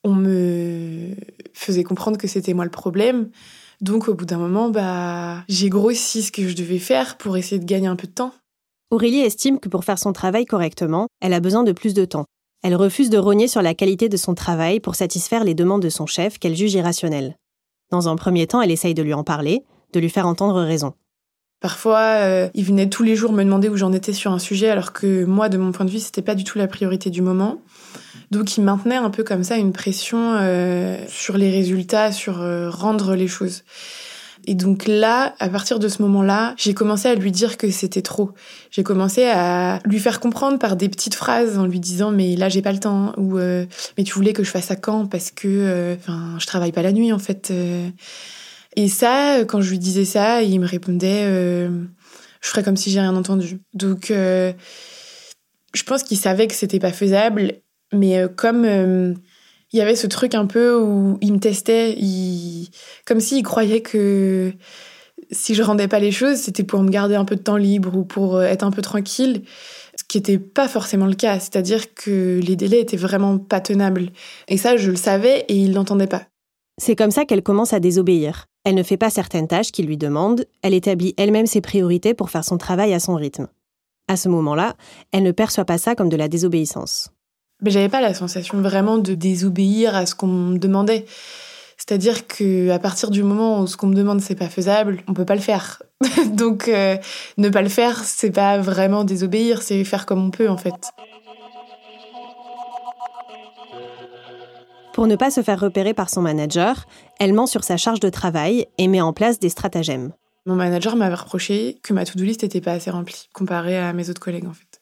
On 0.05 0.15
me 0.15 1.11
faisait 1.53 1.85
comprendre 1.85 2.19
que 2.19 2.29
c'était 2.29 2.55
moi 2.55 2.65
le 2.65 2.71
problème. 2.71 3.31
Donc, 3.81 4.09
au 4.09 4.15
bout 4.15 4.25
d'un 4.25 4.39
moment, 4.39 4.71
bah, 4.71 5.45
j'ai 5.49 5.69
grossi 5.69 6.23
ce 6.23 6.33
que 6.33 6.49
je 6.49 6.57
devais 6.57 6.79
faire 6.79 7.19
pour 7.19 7.37
essayer 7.37 7.59
de 7.59 7.67
gagner 7.67 7.89
un 7.89 7.97
peu 7.97 8.07
de 8.07 8.13
temps. 8.13 8.33
Aurélie 8.91 9.21
estime 9.21 9.59
que 9.59 9.69
pour 9.69 9.85
faire 9.85 9.99
son 9.99 10.13
travail 10.13 10.47
correctement, 10.47 11.09
elle 11.21 11.33
a 11.33 11.41
besoin 11.41 11.65
de 11.65 11.73
plus 11.73 11.93
de 11.93 12.05
temps. 12.05 12.25
Elle 12.63 12.77
refuse 12.77 13.11
de 13.11 13.19
rogner 13.19 13.49
sur 13.49 13.63
la 13.63 13.75
qualité 13.75 14.09
de 14.09 14.17
son 14.17 14.35
travail 14.35 14.81
pour 14.81 14.95
satisfaire 14.95 15.45
les 15.45 15.55
demandes 15.55 15.83
de 15.83 15.89
son 15.89 16.07
chef 16.07 16.39
qu'elle 16.39 16.57
juge 16.57 16.75
irrationnelles. 16.75 17.37
Dans 17.91 18.09
un 18.09 18.17
premier 18.17 18.47
temps, 18.47 18.63
elle 18.63 18.71
essaye 18.71 18.95
de 18.95 19.03
lui 19.03 19.15
en 19.15 19.25
parler, 19.25 19.65
de 19.93 20.01
lui 20.01 20.11
faire 20.11 20.27
entendre 20.27 20.63
raison. 20.63 20.95
Parfois, 21.61 22.19
euh, 22.21 22.49
il 22.55 22.65
venait 22.65 22.89
tous 22.89 23.03
les 23.03 23.17
jours 23.17 23.33
me 23.33 23.43
demander 23.43 23.69
où 23.69 23.77
j'en 23.77 23.93
étais 23.93 24.13
sur 24.13 24.31
un 24.31 24.39
sujet, 24.39 24.69
alors 24.69 24.93
que 24.93 25.25
moi, 25.25 25.49
de 25.49 25.57
mon 25.57 25.73
point 25.73 25.87
de 25.87 25.91
vue, 25.91 26.01
c'était 26.01 26.23
pas 26.23 26.35
du 26.35 26.45
tout 26.45 26.59
la 26.59 26.67
priorité 26.67 27.09
du 27.09 27.23
moment. 27.23 27.63
Donc, 28.31 28.59
il 28.59 28.63
maintenait 28.63 28.97
un 28.97 29.09
peu 29.09 29.25
comme 29.25 29.43
ça 29.43 29.57
une 29.57 29.73
pression 29.73 30.35
euh, 30.37 30.99
sur 31.09 31.39
les 31.39 31.51
résultats, 31.51 32.13
sur 32.13 32.43
euh, 32.43 32.69
rendre 32.69 33.15
les 33.15 33.29
choses. 33.29 33.63
Et 34.49 34.55
donc 34.55 34.87
là, 34.87 35.35
à 35.41 35.49
partir 35.49 35.81
de 35.81 35.89
ce 35.89 36.03
moment-là, 36.03 36.55
j'ai 36.57 36.73
commencé 36.73 37.09
à 37.09 37.15
lui 37.17 37.33
dire 37.33 37.57
que 37.57 37.69
c'était 37.71 38.03
trop. 38.03 38.31
J'ai 38.71 38.85
commencé 38.85 39.25
à 39.25 39.81
lui 39.85 39.99
faire 39.99 40.21
comprendre 40.21 40.59
par 40.59 40.77
des 40.77 40.89
petites 40.89 41.17
phrases 41.17 41.59
en 41.59 41.67
lui 41.67 41.81
disant 41.81 42.13
mais 42.13 42.37
là 42.37 42.49
j'ai 42.49 42.63
pas 42.63 42.71
le 42.71 42.79
temps 42.79 43.13
ou 43.17 43.39
mais 43.39 44.05
tu 44.05 44.13
voulais 44.13 44.33
que 44.33 44.45
je 44.45 44.51
fasse 44.53 44.71
à 44.71 44.77
quand 44.77 45.07
parce 45.07 45.33
que 45.33 45.97
enfin 45.99 46.37
je 46.39 46.47
travaille 46.47 46.71
pas 46.71 46.83
la 46.83 46.93
nuit 46.93 47.13
en 47.13 47.19
fait. 47.19 47.53
Et 48.77 48.89
ça, 48.89 49.41
quand 49.49 49.63
je 49.63 49.71
lui 49.71 49.79
disais 49.79 50.05
ça, 50.05 50.43
il 50.43 50.61
me 50.61 50.67
répondait 50.67 51.25
euh, 51.25 51.69
je 52.43 52.49
ferais 52.49 52.63
comme 52.63 52.77
si 52.77 52.91
j'ai 52.91 53.01
rien 53.01 53.17
entendu. 53.17 53.59
Donc, 53.73 54.11
euh, 54.11 54.53
je 55.75 55.83
pense 55.83 56.03
qu'il 56.03 56.19
savait 56.19 56.47
que 56.47 56.55
c'était 56.55 56.79
pas 56.79 56.93
faisable, 56.93 57.55
mais 57.93 58.19
euh, 58.19 58.29
comme 58.29 58.65
il 59.73 59.79
y 59.79 59.81
avait 59.81 59.97
ce 59.97 60.07
truc 60.07 60.35
un 60.35 60.47
peu 60.47 60.79
où 60.79 61.19
il 61.23 61.33
me 61.33 61.39
testait, 61.39 61.97
comme 63.07 63.21
s'il 63.21 63.43
croyait 63.43 63.81
que 63.81 64.53
si 65.31 65.55
je 65.55 65.63
rendais 65.63 65.89
pas 65.89 65.99
les 65.99 66.13
choses, 66.13 66.37
c'était 66.37 66.63
pour 66.63 66.83
me 66.83 66.91
garder 66.91 67.15
un 67.15 67.25
peu 67.25 67.35
de 67.35 67.43
temps 67.43 67.57
libre 67.57 67.97
ou 67.97 68.05
pour 68.05 68.43
être 68.43 68.63
un 68.63 68.71
peu 68.71 68.83
tranquille, 68.83 69.43
ce 69.99 70.05
qui 70.05 70.19
n'était 70.19 70.39
pas 70.39 70.69
forcément 70.69 71.07
le 71.07 71.15
cas. 71.15 71.41
C'est-à-dire 71.41 71.95
que 71.95 72.41
les 72.43 72.57
délais 72.57 72.81
étaient 72.81 72.97
vraiment 72.97 73.39
pas 73.39 73.61
tenables. 73.61 74.11
Et 74.49 74.59
ça, 74.59 74.77
je 74.77 74.91
le 74.91 74.97
savais 74.97 75.47
et 75.49 75.57
il 75.57 75.73
l'entendait 75.73 76.07
pas. 76.07 76.27
C'est 76.79 76.95
comme 76.95 77.11
ça 77.11 77.25
qu'elle 77.25 77.43
commence 77.43 77.73
à 77.73 77.81
désobéir. 77.81 78.47
Elle 78.67 78.75
ne 78.75 78.83
fait 78.83 78.97
pas 78.97 79.11
certaines 79.11 79.47
tâches 79.47 79.71
qu'il 79.71 79.87
lui 79.87 79.97
demande, 79.97 80.45
elle 80.61 80.75
établit 80.75 81.15
elle-même 81.19 81.47
ses 81.47 81.61
priorités 81.61 82.15
pour 82.15 82.31
faire 82.31 82.43
son 82.43 82.59
travail 82.59 82.93
à 82.95 82.99
son 82.99 83.15
rythme. 83.15 83.47
À 84.09 84.17
ce 84.17 84.29
moment-là, 84.29 84.75
elle 85.13 85.23
ne 85.23 85.31
perçoit 85.31 85.65
pas 85.65 85.79
ça 85.79 85.95
comme 85.95 86.09
de 86.09 86.17
la 86.17 86.27
désobéissance. 86.27 87.13
Mais 87.63 87.71
j'avais 87.71 87.89
pas 87.89 88.01
la 88.01 88.13
sensation 88.13 88.61
vraiment 88.61 88.99
de 88.99 89.15
désobéir 89.15 89.95
à 89.95 90.05
ce 90.05 90.17
qu'on 90.17 90.27
me 90.27 90.59
demandait. 90.59 91.07
C'est-à-dire 91.77 92.27
que 92.27 92.71
à 92.71 92.81
partir 92.81 93.11
du 93.11 93.23
moment 93.23 93.61
où 93.61 93.69
ce 93.69 93.77
qu'on 93.77 93.87
me 93.87 93.95
demande 93.95 94.21
c'est 94.21 94.35
pas 94.35 94.49
faisable, 94.49 95.01
on 95.07 95.15
peut 95.15 95.25
pas 95.25 95.37
le 95.37 95.41
faire. 95.41 95.81
Donc 96.33 96.67
euh, 96.67 96.97
ne 97.39 97.49
pas 97.51 97.63
le 97.63 97.69
faire, 97.69 98.03
c'est 98.03 98.33
pas 98.33 98.59
vraiment 98.59 99.05
désobéir, 99.05 99.63
c'est 99.63 99.85
faire 99.85 100.07
comme 100.07 100.27
on 100.27 100.33
peut 100.33 100.49
en 100.49 100.57
fait. 100.57 100.75
Pour 104.97 105.07
ne 105.07 105.15
pas 105.15 105.31
se 105.31 105.43
faire 105.43 105.61
repérer 105.61 105.93
par 105.93 106.09
son 106.09 106.23
manager, 106.23 106.87
elle 107.21 107.35
ment 107.35 107.47
sur 107.47 107.65
sa 107.65 107.77
charge 107.77 108.01
de 108.01 108.09
travail 108.09 108.65
et 108.79 108.89
met 108.89 109.03
en 109.03 109.13
place 109.13 109.39
des 109.39 109.51
stratagèmes. 109.51 110.15
Mon 110.47 110.55
manager 110.55 110.97
m'avait 110.97 111.17
reproché 111.17 111.77
que 111.83 111.93
ma 111.93 112.07
to-do 112.07 112.25
list 112.25 112.45
n'était 112.45 112.63
pas 112.63 112.73
assez 112.73 112.91
remplie 112.91 113.29
comparée 113.35 113.77
à 113.77 113.93
mes 113.93 114.09
autres 114.09 114.23
collègues 114.23 114.47
en 114.47 114.55
fait. 114.55 114.81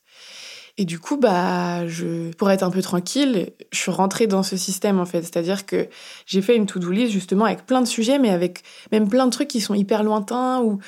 Et 0.77 0.85
du 0.85 1.01
coup, 1.01 1.17
bah, 1.17 1.89
je, 1.89 2.33
pour 2.35 2.49
être 2.53 2.63
un 2.63 2.71
peu 2.71 2.81
tranquille, 2.81 3.51
je 3.73 3.79
suis 3.79 3.91
rentrée 3.91 4.29
dans 4.29 4.45
ce 4.45 4.57
système 4.57 5.01
en 5.01 5.05
fait. 5.05 5.23
C'est-à-dire 5.23 5.67
que 5.67 5.89
j'ai 6.27 6.43
fait 6.43 6.55
une 6.55 6.67
to-do 6.67 6.93
list 6.93 7.13
justement 7.13 7.47
avec 7.47 7.67
plein 7.67 7.81
de 7.81 7.87
sujets, 7.87 8.21
mais 8.21 8.31
avec 8.31 8.63
même 8.93 9.09
plein 9.09 9.27
de 9.27 9.33
trucs 9.33 9.49
qui 9.49 9.61
sont 9.61 9.75
hyper 9.75 10.05
lointains 10.05 10.61
ou 10.63 10.79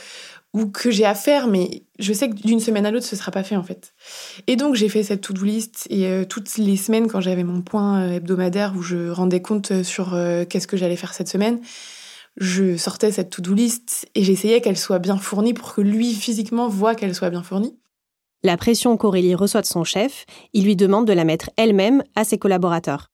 ou 0.57 0.67
que 0.69 0.91
j'ai 0.91 1.05
à 1.05 1.15
faire, 1.15 1.49
mais 1.49 1.83
je 1.99 2.15
sais 2.15 2.31
que 2.31 2.35
d'une 2.35 2.61
semaine 2.61 2.87
à 2.87 2.91
l'autre, 2.91 3.05
ce 3.05 3.15
sera 3.15 3.31
pas 3.31 3.43
fait 3.43 3.57
en 3.57 3.63
fait. 3.63 3.93
Et 4.47 4.57
donc 4.57 4.75
j'ai 4.75 4.89
fait 4.89 5.03
cette 5.03 5.21
to-do 5.21 5.45
list 5.45 5.87
et 5.91 6.07
euh, 6.07 6.25
toutes 6.25 6.57
les 6.57 6.79
semaines, 6.79 7.09
quand 7.09 7.21
j'avais 7.21 7.45
mon 7.45 7.61
point 7.61 8.01
euh, 8.01 8.13
hebdomadaire 8.15 8.73
où 8.75 8.81
je 8.81 9.11
rendais 9.11 9.43
compte 9.43 9.71
euh, 9.71 9.85
sur 9.85 10.17
qu'est-ce 10.49 10.67
que 10.67 10.79
j'allais 10.79 10.97
faire 10.97 11.13
cette 11.13 11.29
semaine, 11.29 11.61
je 12.39 12.79
sortais 12.79 13.13
cette 13.13 13.29
to-do 13.29 13.53
list 13.53 14.09
et 14.15 14.25
j'essayais 14.25 14.63
qu'elle 14.63 14.79
soit 14.79 14.99
bien 14.99 15.19
fournie 15.19 15.53
pour 15.53 15.75
que 15.75 15.83
lui 15.83 16.15
physiquement 16.15 16.69
voit 16.69 16.95
qu'elle 16.95 17.15
soit 17.15 17.31
bien 17.31 17.43
fournie. 17.43 17.77
La 18.43 18.57
pression 18.57 18.97
qu'Aurélie 18.97 19.35
reçoit 19.35 19.61
de 19.61 19.67
son 19.67 19.85
chef, 19.85 20.25
il 20.55 20.65
lui 20.65 20.77
demande 20.77 21.07
de 21.07 21.13
la 21.13 21.25
mettre 21.25 21.51
elle-même 21.59 22.03
à 22.15 22.25
ses 22.25 22.39
collaborateurs. 22.39 23.11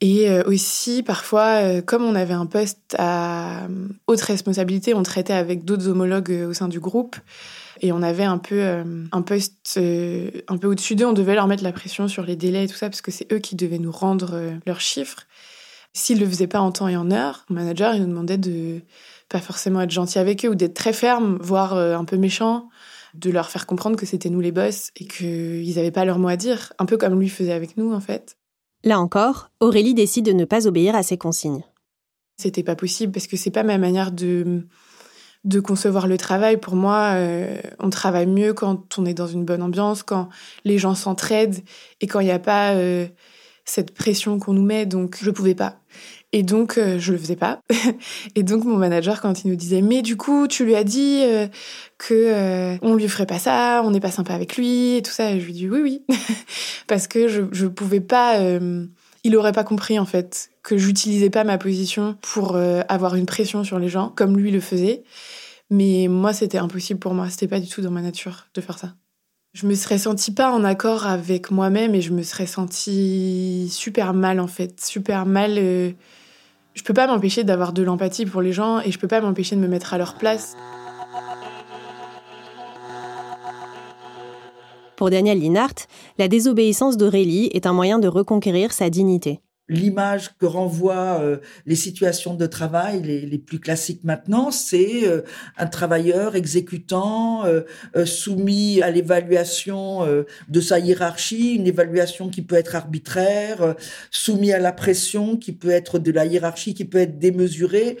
Et 0.00 0.28
euh, 0.28 0.42
aussi, 0.46 1.02
parfois, 1.02 1.62
euh, 1.62 1.82
comme 1.82 2.04
on 2.04 2.14
avait 2.14 2.34
un 2.34 2.46
poste 2.46 2.96
à 2.98 3.68
haute 4.06 4.20
responsabilité, 4.20 4.94
on 4.94 5.02
traitait 5.02 5.32
avec 5.32 5.64
d'autres 5.64 5.88
homologues 5.88 6.46
au 6.48 6.52
sein 6.52 6.68
du 6.68 6.80
groupe. 6.80 7.16
Et 7.80 7.92
on 7.92 8.02
avait 8.02 8.24
un 8.24 8.38
peu 8.38 8.62
un 9.12 9.22
poste 9.22 9.78
un 9.78 10.56
peu 10.56 10.68
au-dessus 10.68 10.94
d'eux. 10.94 11.06
On 11.06 11.12
devait 11.12 11.34
leur 11.34 11.48
mettre 11.48 11.64
la 11.64 11.72
pression 11.72 12.06
sur 12.06 12.22
les 12.24 12.36
délais 12.36 12.64
et 12.64 12.68
tout 12.68 12.76
ça, 12.76 12.88
parce 12.88 13.02
que 13.02 13.10
c'est 13.10 13.30
eux 13.32 13.40
qui 13.40 13.56
devaient 13.56 13.80
nous 13.80 13.90
rendre 13.90 14.40
leurs 14.64 14.80
chiffres. 14.80 15.26
S'ils 15.92 16.20
le 16.20 16.26
faisaient 16.26 16.46
pas 16.46 16.60
en 16.60 16.70
temps 16.70 16.88
et 16.88 16.96
en 16.96 17.10
heure, 17.10 17.44
mon 17.50 17.56
manager 17.56 17.94
il 17.94 18.02
nous 18.02 18.08
demandait 18.08 18.38
de 18.38 18.80
pas 19.28 19.40
forcément 19.40 19.80
être 19.80 19.90
gentil 19.90 20.18
avec 20.18 20.44
eux 20.44 20.50
ou 20.50 20.54
d'être 20.54 20.74
très 20.74 20.92
ferme, 20.92 21.36
voire 21.40 21.76
un 21.76 22.04
peu 22.04 22.16
méchant 22.16 22.68
de 23.14 23.30
leur 23.30 23.50
faire 23.50 23.66
comprendre 23.66 23.96
que 23.96 24.06
c'était 24.06 24.30
nous 24.30 24.40
les 24.40 24.52
boss 24.52 24.90
et 24.96 25.06
qu'ils 25.06 25.74
n'avaient 25.74 25.90
pas 25.90 26.04
leur 26.04 26.18
mot 26.18 26.28
à 26.28 26.36
dire, 26.36 26.72
un 26.78 26.86
peu 26.86 26.96
comme 26.96 27.18
lui 27.18 27.28
faisait 27.28 27.52
avec 27.52 27.76
nous 27.76 27.92
en 27.92 28.00
fait. 28.00 28.36
Là 28.84 29.00
encore, 29.00 29.50
Aurélie 29.60 29.94
décide 29.94 30.26
de 30.26 30.32
ne 30.32 30.44
pas 30.44 30.66
obéir 30.66 30.94
à 30.94 31.02
ses 31.02 31.16
consignes. 31.16 31.64
C'était 32.36 32.62
pas 32.62 32.76
possible 32.76 33.12
parce 33.12 33.26
que 33.26 33.38
c'est 33.38 33.50
pas 33.50 33.62
ma 33.62 33.78
manière 33.78 34.12
de 34.12 34.66
concevoir 35.60 36.06
le 36.06 36.18
travail. 36.18 36.58
Pour 36.58 36.76
moi, 36.76 37.14
euh, 37.14 37.56
on 37.80 37.88
travaille 37.88 38.26
mieux 38.26 38.52
quand 38.52 38.98
on 38.98 39.06
est 39.06 39.14
dans 39.14 39.26
une 39.26 39.46
bonne 39.46 39.62
ambiance, 39.62 40.02
quand 40.02 40.28
les 40.64 40.76
gens 40.76 40.94
s'entraident 40.94 41.64
et 42.02 42.06
quand 42.06 42.20
il 42.20 42.26
n'y 42.26 42.30
a 42.30 42.38
pas 42.38 42.74
euh, 42.74 43.06
cette 43.64 43.92
pression 43.92 44.38
qu'on 44.38 44.52
nous 44.52 44.64
met. 44.64 44.86
Donc, 44.86 45.18
je 45.20 45.30
pouvais 45.30 45.54
pas. 45.54 45.80
Et 46.32 46.42
donc, 46.42 46.78
euh, 46.78 46.98
je 46.98 47.12
le 47.12 47.18
faisais 47.18 47.36
pas. 47.36 47.60
et 48.34 48.42
donc, 48.42 48.64
mon 48.64 48.76
manager, 48.76 49.20
quand 49.20 49.44
il 49.44 49.50
nous 49.50 49.56
disait, 49.56 49.82
mais 49.82 50.02
du 50.02 50.16
coup, 50.16 50.48
tu 50.48 50.64
lui 50.64 50.74
as 50.74 50.82
dit 50.82 51.20
euh, 51.22 51.46
que 51.96 52.12
euh, 52.14 52.76
on 52.82 52.96
lui 52.96 53.08
ferait 53.08 53.24
pas 53.24 53.38
ça, 53.38 53.82
on 53.84 53.92
n'est 53.92 54.00
pas 54.00 54.10
sympa 54.10 54.34
avec 54.34 54.56
lui, 54.56 54.96
et 54.96 55.02
tout 55.02 55.12
ça, 55.12 55.38
je 55.38 55.44
lui 55.44 55.52
dis 55.52 55.68
oui, 55.68 55.80
oui, 55.80 56.02
parce 56.88 57.06
que 57.06 57.28
je 57.28 57.42
je 57.52 57.66
pouvais 57.66 58.00
pas. 58.00 58.40
il 59.22 59.36
aurait 59.36 59.52
pas 59.52 59.62
compris 59.62 59.98
en 59.98 60.06
fait 60.06 60.50
que 60.64 60.76
j'utilisais 60.76 61.30
pas 61.30 61.44
ma 61.44 61.56
position 61.56 62.16
pour 62.20 62.56
avoir 62.88 63.14
une 63.14 63.26
pression 63.26 63.62
sur 63.62 63.78
les 63.78 63.88
gens 63.88 64.08
comme 64.08 64.36
lui 64.36 64.50
le 64.50 64.60
faisait. 64.60 65.04
Mais 65.70 66.08
moi, 66.08 66.32
c'était 66.32 66.58
impossible 66.58 67.00
pour 67.00 67.14
moi. 67.14 67.30
C'était 67.30 67.48
pas 67.48 67.60
du 67.60 67.68
tout 67.68 67.80
dans 67.80 67.90
ma 67.90 68.02
nature 68.02 68.46
de 68.54 68.60
faire 68.60 68.78
ça. 68.78 68.94
Je 69.54 69.66
me 69.66 69.74
serais 69.74 69.98
sentie 69.98 70.32
pas 70.32 70.52
en 70.52 70.64
accord 70.64 71.06
avec 71.06 71.50
moi-même 71.50 71.94
et 71.94 72.00
je 72.00 72.12
me 72.12 72.22
serais 72.22 72.46
sentie 72.46 73.68
super 73.70 74.12
mal 74.12 74.40
en 74.40 74.48
fait, 74.48 74.80
super 74.84 75.26
mal 75.26 75.94
je 76.74 76.82
peux 76.82 76.92
pas 76.92 77.06
m'empêcher 77.06 77.44
d'avoir 77.44 77.72
de 77.72 77.82
l'empathie 77.82 78.26
pour 78.26 78.42
les 78.42 78.52
gens 78.52 78.80
et 78.80 78.90
je 78.90 78.98
peux 78.98 79.08
pas 79.08 79.20
m'empêcher 79.20 79.56
de 79.56 79.60
me 79.60 79.68
mettre 79.68 79.94
à 79.94 79.98
leur 79.98 80.16
place. 80.16 80.56
Pour 84.96 85.10
Daniel 85.10 85.38
Linhart, 85.38 85.74
la 86.18 86.28
désobéissance 86.28 86.96
d'Aurélie 86.96 87.50
est 87.52 87.66
un 87.66 87.72
moyen 87.72 87.98
de 87.98 88.08
reconquérir 88.08 88.72
sa 88.72 88.90
dignité 88.90 89.40
l'image 89.68 90.36
que 90.38 90.44
renvoient 90.44 91.20
euh, 91.20 91.38
les 91.64 91.76
situations 91.76 92.34
de 92.34 92.46
travail 92.46 93.02
les, 93.02 93.38
plus 93.38 93.58
classiques 93.58 94.04
maintenant, 94.04 94.50
c'est 94.50 95.06
euh, 95.06 95.22
un 95.56 95.66
travailleur 95.66 96.36
exécutant 96.36 97.44
euh, 97.46 97.62
soumis 98.04 98.82
à 98.82 98.90
l'évaluation 98.90 100.24
de 100.48 100.60
sa 100.60 100.78
hiérarchie, 100.78 101.54
une 101.54 101.66
évaluation 101.66 102.28
qui 102.28 102.42
peut 102.42 102.56
être 102.56 102.74
arbitraire, 102.74 103.74
soumis 104.10 104.52
à 104.52 104.58
la 104.58 104.72
pression 104.72 105.36
qui 105.36 105.52
peut 105.52 105.70
être 105.70 105.98
de 105.98 106.10
la 106.10 106.26
hiérarchie 106.26 106.74
qui 106.74 106.84
peut 106.84 106.98
être 106.98 107.18
démesurée, 107.18 107.98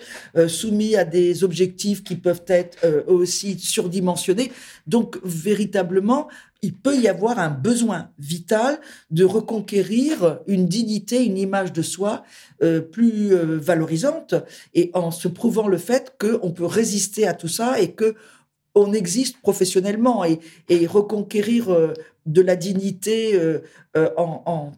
soumis 0.48 0.96
à 0.96 1.04
des 1.04 1.44
objectifs 1.44 2.04
qui 2.04 2.16
peuvent 2.16 2.44
être 2.46 2.78
aussi 3.06 3.58
surdimensionnés. 3.58 4.52
Donc 4.86 5.18
véritablement, 5.24 6.28
il 6.64 6.72
peut 6.72 6.96
y 6.96 7.08
avoir 7.08 7.38
un 7.38 7.50
besoin 7.50 8.08
vital 8.18 8.80
de 9.10 9.24
reconquérir 9.24 10.38
une 10.46 10.66
dignité, 10.66 11.22
une 11.22 11.36
image 11.36 11.74
de 11.74 11.82
soi 11.82 12.24
euh, 12.62 12.80
plus 12.80 13.34
euh, 13.34 13.58
valorisante, 13.58 14.34
et 14.72 14.90
en 14.94 15.10
se 15.10 15.28
prouvant 15.28 15.68
le 15.68 15.76
fait 15.76 16.14
qu'on 16.18 16.52
peut 16.52 16.64
résister 16.64 17.26
à 17.26 17.34
tout 17.34 17.48
ça 17.48 17.80
et 17.80 17.92
que 17.92 18.14
on 18.74 18.92
existe 18.94 19.40
professionnellement 19.40 20.24
et, 20.24 20.40
reconquérir 20.86 21.70
euh, 21.70 21.92
de 22.26 22.40
la 22.40 22.56
dignité 22.56 23.38
en, 23.94 24.72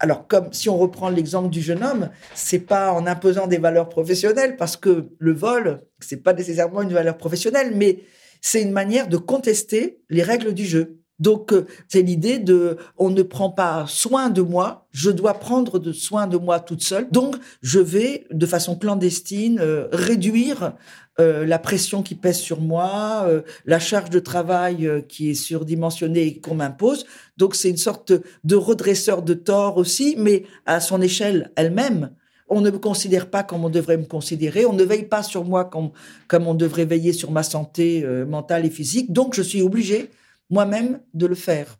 alors, 0.00 0.26
comme 0.28 0.52
si 0.52 0.68
on 0.68 0.76
reprend 0.76 1.08
l'exemple 1.08 1.50
du 1.50 1.60
jeune 1.60 1.82
homme, 1.82 2.10
c'est 2.34 2.60
pas 2.60 2.92
en 2.92 3.06
imposant 3.06 3.46
des 3.46 3.58
valeurs 3.58 3.88
professionnelles, 3.88 4.56
parce 4.56 4.76
que 4.76 5.08
le 5.18 5.32
vol, 5.32 5.80
c'est 6.00 6.22
pas 6.22 6.34
nécessairement 6.34 6.82
une 6.82 6.92
valeur 6.92 7.16
professionnelle, 7.16 7.72
mais 7.74 8.00
c'est 8.40 8.62
une 8.62 8.72
manière 8.72 9.08
de 9.08 9.16
contester 9.16 10.00
les 10.08 10.22
règles 10.22 10.54
du 10.54 10.64
jeu. 10.64 10.98
Donc 11.18 11.52
euh, 11.52 11.66
c'est 11.88 12.02
l'idée 12.02 12.38
de 12.38 12.76
on 12.96 13.10
ne 13.10 13.22
prend 13.22 13.50
pas 13.50 13.86
soin 13.88 14.30
de 14.30 14.42
moi, 14.42 14.86
je 14.92 15.10
dois 15.10 15.34
prendre 15.34 15.78
de 15.78 15.92
soin 15.92 16.26
de 16.26 16.36
moi 16.36 16.60
toute 16.60 16.82
seule. 16.82 17.08
Donc 17.10 17.36
je 17.60 17.80
vais 17.80 18.26
de 18.30 18.46
façon 18.46 18.76
clandestine 18.76 19.58
euh, 19.60 19.88
réduire 19.92 20.74
euh, 21.18 21.44
la 21.44 21.58
pression 21.58 22.02
qui 22.02 22.14
pèse 22.14 22.38
sur 22.38 22.60
moi, 22.60 23.28
la 23.66 23.80
charge 23.80 24.10
de 24.10 24.20
travail 24.20 25.04
qui 25.08 25.30
est 25.30 25.34
surdimensionnée 25.34 26.26
et 26.26 26.40
qu'on 26.40 26.54
m'impose. 26.54 27.06
Donc 27.36 27.56
c'est 27.56 27.70
une 27.70 27.76
sorte 27.76 28.12
de 28.44 28.56
redresseur 28.56 29.22
de 29.22 29.34
tort 29.34 29.76
aussi, 29.76 30.14
mais 30.16 30.44
à 30.66 30.80
son 30.80 31.02
échelle 31.02 31.50
elle-même. 31.56 32.10
On 32.50 32.62
ne 32.62 32.70
me 32.70 32.78
considère 32.78 33.28
pas 33.28 33.42
comme 33.42 33.64
on 33.64 33.68
devrait 33.68 33.98
me 33.98 34.06
considérer. 34.06 34.64
On 34.64 34.72
ne 34.72 34.84
veille 34.84 35.04
pas 35.06 35.22
sur 35.22 35.44
moi 35.44 35.66
comme, 35.66 35.90
comme 36.28 36.46
on 36.46 36.54
devrait 36.54 36.86
veiller 36.86 37.12
sur 37.12 37.30
ma 37.30 37.42
santé 37.42 38.06
mentale 38.26 38.64
et 38.64 38.70
physique. 38.70 39.12
Donc 39.12 39.34
je 39.34 39.42
suis 39.42 39.60
obligée 39.60 40.10
moi-même 40.50 41.00
de 41.14 41.26
le 41.26 41.34
faire. 41.34 41.78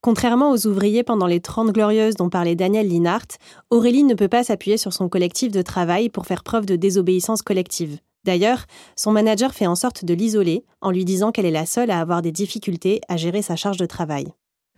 Contrairement 0.00 0.52
aux 0.52 0.66
ouvriers 0.66 1.02
pendant 1.02 1.26
les 1.26 1.40
Trente 1.40 1.72
Glorieuses 1.72 2.14
dont 2.14 2.30
parlait 2.30 2.54
Daniel 2.54 2.88
Linhart, 2.88 3.26
Aurélie 3.70 4.04
ne 4.04 4.14
peut 4.14 4.28
pas 4.28 4.44
s'appuyer 4.44 4.76
sur 4.76 4.92
son 4.92 5.08
collectif 5.08 5.50
de 5.50 5.62
travail 5.62 6.08
pour 6.08 6.26
faire 6.26 6.44
preuve 6.44 6.66
de 6.66 6.76
désobéissance 6.76 7.42
collective. 7.42 7.98
D'ailleurs, 8.24 8.66
son 8.94 9.10
manager 9.10 9.54
fait 9.54 9.66
en 9.66 9.74
sorte 9.74 10.04
de 10.04 10.14
l'isoler 10.14 10.64
en 10.80 10.90
lui 10.90 11.04
disant 11.04 11.32
qu'elle 11.32 11.46
est 11.46 11.50
la 11.50 11.66
seule 11.66 11.90
à 11.90 12.00
avoir 12.00 12.22
des 12.22 12.32
difficultés 12.32 13.00
à 13.08 13.16
gérer 13.16 13.42
sa 13.42 13.56
charge 13.56 13.78
de 13.78 13.86
travail. 13.86 14.28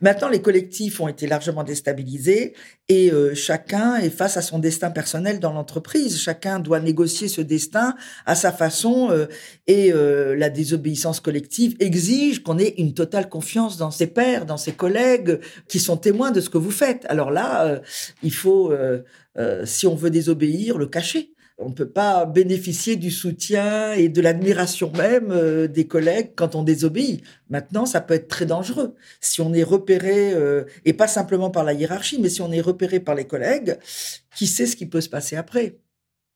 Maintenant, 0.01 0.31
les 0.31 0.41
collectifs 0.41 1.01
ont 1.01 1.09
été 1.09 1.27
largement 1.27 1.63
déstabilisés 1.63 2.55
et 2.89 3.13
euh, 3.13 3.35
chacun 3.35 3.97
est 3.97 4.11
face 4.11 4.39
à 4.39 4.43
son 4.43 4.59
destin 4.59 4.91
personnel 4.91 5.41
dans 5.41 5.53
l'entreprise. 5.53 6.19
Chacun 6.19 6.59
doit 6.59 6.81
négocier 6.81 7.29
ce 7.29 7.43
destin 7.43 7.95
à 8.25 8.35
sa 8.35 8.51
façon 8.51 9.11
euh, 9.11 9.27
et 9.67 9.93
euh, 9.93 10.35
la 10.37 10.49
désobéissance 10.49 11.21
collective 11.21 11.77
exige 11.81 12.43
qu'on 12.43 12.59
ait 12.59 12.75
une 12.79 12.95
totale 12.95 13.29
confiance 13.29 13.77
dans 13.77 13.91
ses 13.91 14.07
pairs, 14.07 14.47
dans 14.47 14.57
ses 14.57 14.73
collègues 14.73 15.41
qui 15.69 15.79
sont 15.79 15.99
témoins 15.99 16.31
de 16.31 16.41
ce 16.41 16.49
que 16.49 16.59
vous 16.59 16.71
faites. 16.71 17.05
Alors 17.09 17.31
là, 17.31 17.81
il 18.23 18.33
faut, 18.33 18.73
si 19.65 19.87
on 19.87 19.95
veut 19.95 20.11
désobéir, 20.11 20.79
le 20.79 20.87
cacher 20.87 21.35
on 21.61 21.69
ne 21.69 21.75
peut 21.75 21.89
pas 21.89 22.25
bénéficier 22.25 22.97
du 22.97 23.11
soutien 23.11 23.93
et 23.93 24.09
de 24.09 24.21
l'admiration 24.21 24.91
même 24.97 25.31
euh, 25.31 25.69
des 25.69 25.87
collègues 25.87 26.33
quand 26.35 26.55
on 26.55 26.63
désobéit. 26.63 27.23
Maintenant, 27.51 27.87
ça 27.87 28.01
peut 28.01 28.15
être 28.15 28.29
très 28.29 28.47
dangereux. 28.47 28.95
Si 29.21 29.41
on 29.41 29.53
est 29.53 29.63
repéré, 29.63 30.33
euh, 30.33 30.65
et 30.85 30.95
pas 30.95 31.07
simplement 31.07 31.51
par 31.51 31.65
la 31.65 31.75
hiérarchie, 31.75 32.19
mais 32.21 32.31
si 32.31 32.41
on 32.41 32.51
est 32.51 32.61
repéré 32.61 32.99
par 32.99 33.15
les 33.15 33.27
collègues, 33.27 33.79
qui 34.35 34.47
sait 34.47 34.67
ce 34.67 34.75
qui 34.75 34.87
peut 34.87 35.01
se 35.01 35.11
passer 35.11 35.37
après? 35.37 35.77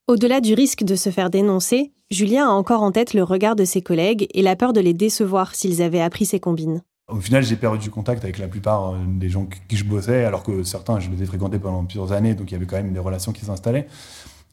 Au-delà 0.07 0.43
du 0.43 0.53
risque 0.53 0.85
de 0.85 0.97
se 0.97 1.09
faire 1.09 1.31
dénoncer, 1.31 1.93
Julien 2.11 2.47
a 2.47 2.53
encore 2.53 2.83
en 2.83 2.93
tête 2.93 3.15
le 3.15 3.23
regard 3.23 3.57
de 3.57 3.65
ses 3.65 3.81
collègues 3.81 4.29
et 4.35 4.43
la 4.43 4.57
peur 4.57 4.75
de 4.75 4.81
les 4.81 4.93
décevoir 4.93 5.55
s'ils 5.55 5.81
avaient 5.81 6.03
appris 6.03 6.27
ses 6.27 6.41
combines. 6.41 6.83
Au 7.09 7.21
final, 7.21 7.43
j'ai 7.43 7.57
perdu 7.57 7.91
contact 7.91 8.25
avec 8.25 8.39
la 8.39 8.49
plupart 8.49 8.91
euh, 8.91 8.97
des 9.07 9.31
gens 9.31 9.47
qui 9.69 9.77
je 9.77 9.85
bossais, 9.85 10.25
alors 10.25 10.43
que 10.43 10.63
certains, 10.63 11.01
je 11.01 11.11
les 11.11 11.23
ai 11.23 11.27
fréquentés 11.27 11.59
pendant 11.59 11.85
plusieurs 11.85 12.13
années, 12.13 12.35
donc 12.35 12.51
il 12.51 12.55
y 12.55 12.57
avait 12.57 12.67
quand 12.67 12.77
même 12.77 12.93
des 12.93 12.99
relations 12.99 13.33
qui 13.33 13.45
s'installaient. 13.45 13.87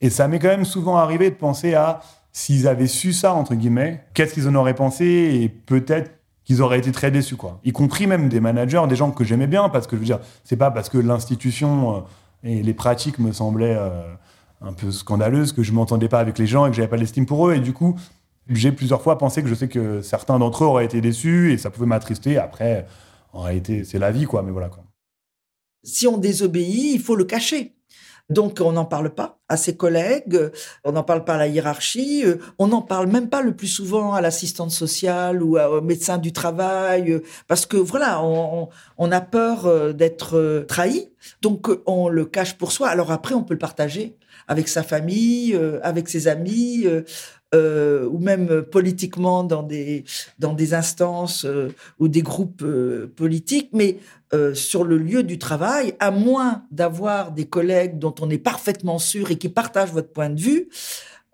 Et 0.01 0.09
ça 0.09 0.27
m'est 0.27 0.39
quand 0.39 0.47
même 0.47 0.65
souvent 0.65 0.97
arrivé 0.97 1.29
de 1.29 1.35
penser 1.35 1.73
à 1.73 2.01
s'ils 2.33 2.67
avaient 2.67 2.87
su 2.87 3.13
ça, 3.13 3.33
entre 3.33 3.55
guillemets, 3.55 4.03
qu'est-ce 4.13 4.33
qu'ils 4.33 4.47
en 4.47 4.55
auraient 4.55 4.75
pensé 4.75 5.05
et 5.05 5.49
peut-être 5.49 6.11
qu'ils 6.43 6.61
auraient 6.61 6.79
été 6.79 6.91
très 6.91 7.11
déçus, 7.11 7.35
quoi. 7.35 7.59
Y 7.63 7.71
compris 7.71 8.07
même 8.07 8.29
des 8.29 8.39
managers, 8.39 8.83
des 8.89 8.95
gens 8.95 9.11
que 9.11 9.23
j'aimais 9.23 9.47
bien, 9.47 9.69
parce 9.69 9.85
que 9.85 9.95
je 9.95 9.99
veux 9.99 10.05
dire, 10.05 10.19
c'est 10.43 10.57
pas 10.57 10.71
parce 10.71 10.89
que 10.89 10.97
l'institution 10.97 11.97
euh, 11.97 11.99
et 12.43 12.63
les 12.63 12.73
pratiques 12.73 13.19
me 13.19 13.31
semblaient 13.31 13.75
euh, 13.77 14.01
un 14.61 14.73
peu 14.73 14.91
scandaleuses 14.91 15.53
que 15.53 15.61
je 15.61 15.71
m'entendais 15.71 16.09
pas 16.09 16.19
avec 16.19 16.39
les 16.39 16.47
gens 16.47 16.65
et 16.65 16.69
que 16.69 16.75
j'avais 16.75 16.87
pas 16.87 16.97
l'estime 16.97 17.25
pour 17.25 17.47
eux. 17.47 17.55
Et 17.55 17.59
du 17.59 17.73
coup, 17.73 17.95
j'ai 18.47 18.71
plusieurs 18.71 19.01
fois 19.01 19.17
pensé 19.17 19.43
que 19.43 19.49
je 19.49 19.55
sais 19.55 19.67
que 19.67 20.01
certains 20.01 20.39
d'entre 20.39 20.63
eux 20.63 20.67
auraient 20.67 20.85
été 20.85 20.99
déçus 20.99 21.51
et 21.51 21.57
ça 21.57 21.69
pouvait 21.69 21.85
m'attrister. 21.85 22.37
Après, 22.37 22.87
en 23.33 23.41
réalité, 23.41 23.83
c'est 23.83 23.99
la 23.99 24.11
vie, 24.11 24.25
quoi. 24.25 24.41
Mais 24.41 24.51
voilà, 24.51 24.69
quoi. 24.69 24.83
Si 25.83 26.07
on 26.07 26.17
désobéit, 26.17 26.95
il 26.95 27.01
faut 27.01 27.15
le 27.15 27.25
cacher. 27.25 27.75
Donc 28.31 28.61
on 28.63 28.71
n'en 28.71 28.85
parle 28.85 29.13
pas 29.13 29.39
à 29.49 29.57
ses 29.57 29.75
collègues, 29.75 30.39
on 30.85 30.93
n'en 30.93 31.03
parle 31.03 31.25
pas 31.25 31.35
à 31.35 31.37
la 31.37 31.47
hiérarchie, 31.47 32.23
on 32.57 32.67
n'en 32.67 32.81
parle 32.81 33.07
même 33.07 33.27
pas 33.27 33.41
le 33.41 33.53
plus 33.53 33.67
souvent 33.67 34.13
à 34.13 34.21
l'assistante 34.21 34.71
sociale 34.71 35.43
ou 35.43 35.59
au 35.59 35.81
médecin 35.81 36.17
du 36.17 36.31
travail, 36.31 37.21
parce 37.49 37.65
que 37.65 37.75
voilà, 37.75 38.23
on, 38.23 39.11
a 39.11 39.21
peur 39.21 39.65
euh, 39.65 39.91
d'être 39.91 40.37
euh, 40.37 40.63
trahi, 40.65 41.09
donc 41.41 41.67
on 41.85 42.07
le 42.07 42.23
cache 42.23 42.57
pour 42.57 42.71
soi. 42.71 42.87
Alors 42.87 43.11
après, 43.11 43.35
on 43.35 43.43
peut 43.43 43.53
le 43.53 43.59
partager 43.59 44.15
avec 44.47 44.69
sa 44.69 44.83
famille, 44.83 45.53
euh, 45.53 45.79
avec 45.83 46.07
ses 46.07 46.29
amis. 46.29 46.85
Euh, 47.53 48.07
ou 48.07 48.17
même 48.17 48.61
politiquement 48.61 49.43
dans 49.43 49.61
des 49.61 50.05
dans 50.39 50.53
des 50.53 50.73
instances 50.73 51.43
euh, 51.43 51.67
ou 51.99 52.07
des 52.07 52.21
groupes 52.21 52.61
euh, 52.63 53.11
politiques, 53.13 53.71
mais 53.73 53.97
sur 54.53 54.85
le 54.85 54.97
lieu 54.97 55.23
du 55.23 55.37
travail, 55.37 55.93
à 55.99 56.09
moins 56.09 56.63
d'avoir 56.71 57.33
des 57.33 57.47
collègues 57.49 57.99
dont 57.99 58.15
on 58.21 58.29
est 58.29 58.37
parfaitement 58.37 58.97
sûr 58.97 59.29
et 59.29 59.37
qui 59.37 59.49
partagent 59.49 59.91
votre 59.91 60.13
point 60.13 60.29
de 60.29 60.39
vue, 60.39 60.69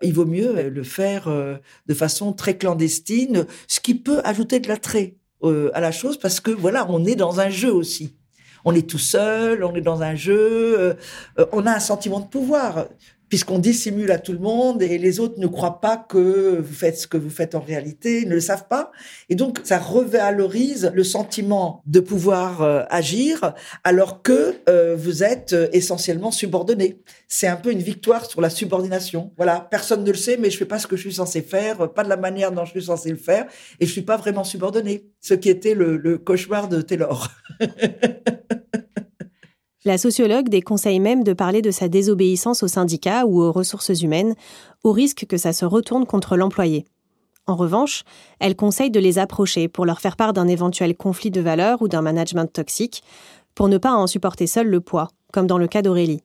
il 0.02 0.16
vaut 0.16 0.26
mieux 0.26 0.70
le 0.70 0.84
faire 0.84 1.30
de 1.30 1.94
façon 1.94 2.34
très 2.34 2.58
clandestine, 2.58 3.46
ce 3.68 3.80
qui 3.80 3.94
peut 3.94 4.20
ajouter 4.24 4.60
de 4.60 4.68
l'attrait 4.68 5.14
à 5.44 5.80
la 5.80 5.92
chose 5.92 6.18
parce 6.18 6.40
que 6.40 6.50
voilà, 6.50 6.88
on 6.90 7.06
est 7.06 7.14
dans 7.14 7.40
un 7.40 7.50
jeu 7.50 7.72
aussi. 7.72 8.16
On 8.66 8.74
est 8.74 8.90
tout 8.90 8.98
seul, 8.98 9.64
on 9.64 9.76
est 9.76 9.82
dans 9.82 10.02
un 10.02 10.16
jeu, 10.16 10.98
on 11.52 11.68
a 11.68 11.74
un 11.74 11.80
sentiment 11.80 12.20
de 12.20 12.28
pouvoir 12.28 12.88
puisqu'on 13.30 13.60
dissimule 13.60 14.12
à 14.12 14.20
tout 14.20 14.34
le 14.34 14.40
monde 14.40 14.82
et 14.82 14.98
les 14.98 15.20
autres 15.20 15.40
ne 15.40 15.48
croient 15.48 15.82
pas 15.82 15.98
que 15.98 16.60
vous 16.60 16.74
faites 16.74 16.98
ce 16.98 17.08
que 17.08 17.18
vous 17.18 17.30
faites 17.30 17.56
en 17.56 17.60
réalité, 17.60 18.26
ne 18.26 18.36
le 18.36 18.40
savent 18.40 18.68
pas. 18.68 18.92
Et 19.30 19.36
donc, 19.36 19.60
ça 19.64 19.80
revalorise 19.80 20.92
le 20.94 21.04
sentiment 21.04 21.82
de 21.86 22.00
pouvoir 22.00 22.62
euh, 22.62 22.84
agir 22.90 23.54
alors 23.84 24.22
que 24.22 24.56
euh, 24.70 24.96
vous 24.98 25.24
êtes 25.24 25.54
euh, 25.54 25.68
essentiellement 25.74 26.32
subordonné. 26.32 27.02
C'est 27.28 27.48
un 27.48 27.58
peu 27.58 27.72
une 27.72 27.82
victoire 27.82 28.26
sur 28.26 28.42
la 28.42 28.50
subordination. 28.50 29.32
Voilà, 29.38 29.68
personne 29.70 30.04
ne 30.04 30.12
le 30.12 30.18
sait, 30.18 30.38
mais 30.38 30.50
je 30.50 30.58
fais 30.58 30.66
pas 30.66 30.80
ce 30.80 30.88
que 30.88 30.96
je 30.96 31.02
suis 31.02 31.14
censé 31.14 31.42
faire, 31.42 31.92
pas 31.94 32.04
de 32.04 32.10
la 32.10 32.18
manière 32.18 32.52
dont 32.52 32.66
je 32.66 32.72
suis 32.72 32.84
censé 32.84 33.10
le 33.10 33.18
faire, 33.18 33.46
et 33.80 33.86
je 33.86 33.92
suis 33.92 34.02
pas 34.02 34.18
vraiment 34.18 34.44
subordonné. 34.44 35.10
Ce 35.20 35.34
qui 35.34 35.50
était 35.50 35.74
le 35.74 36.18
cauchemar 36.18 36.70
de 36.70 36.82
Taylor. 36.82 37.30
La 39.88 39.98
sociologue 39.98 40.50
déconseille 40.50 41.00
même 41.00 41.24
de 41.24 41.32
parler 41.32 41.62
de 41.62 41.72
sa 41.72 41.88
désobéissance 41.88 42.62
aux 42.62 42.68
syndicats 42.68 43.26
ou 43.26 43.42
aux 43.42 43.54
ressources 43.54 44.02
humaines, 44.02 44.36
au 44.84 44.92
risque 44.92 45.26
que 45.26 45.38
ça 45.38 45.54
se 45.54 45.64
retourne 45.64 46.06
contre 46.06 46.36
l'employé. 46.36 46.84
En 47.46 47.56
revanche, 47.56 48.04
elle 48.42 48.58
conseille 48.58 48.92
de 48.92 49.00
les 49.00 49.18
approcher 49.18 49.70
pour 49.70 49.86
leur 49.86 50.02
faire 50.02 50.18
part 50.18 50.34
d'un 50.34 50.50
éventuel 50.50 50.98
conflit 50.98 51.32
de 51.32 51.40
valeurs 51.40 51.82
ou 51.82 51.88
d'un 51.88 52.02
management 52.02 52.52
toxique, 52.52 53.02
pour 53.56 53.70
ne 53.70 53.78
pas 53.78 53.94
en 53.94 54.08
supporter 54.08 54.46
seul 54.46 54.68
le 54.68 54.82
poids, 54.82 55.08
comme 55.32 55.48
dans 55.48 55.58
le 55.58 55.70
cas 55.70 55.84
d'Aurélie. 55.84 56.22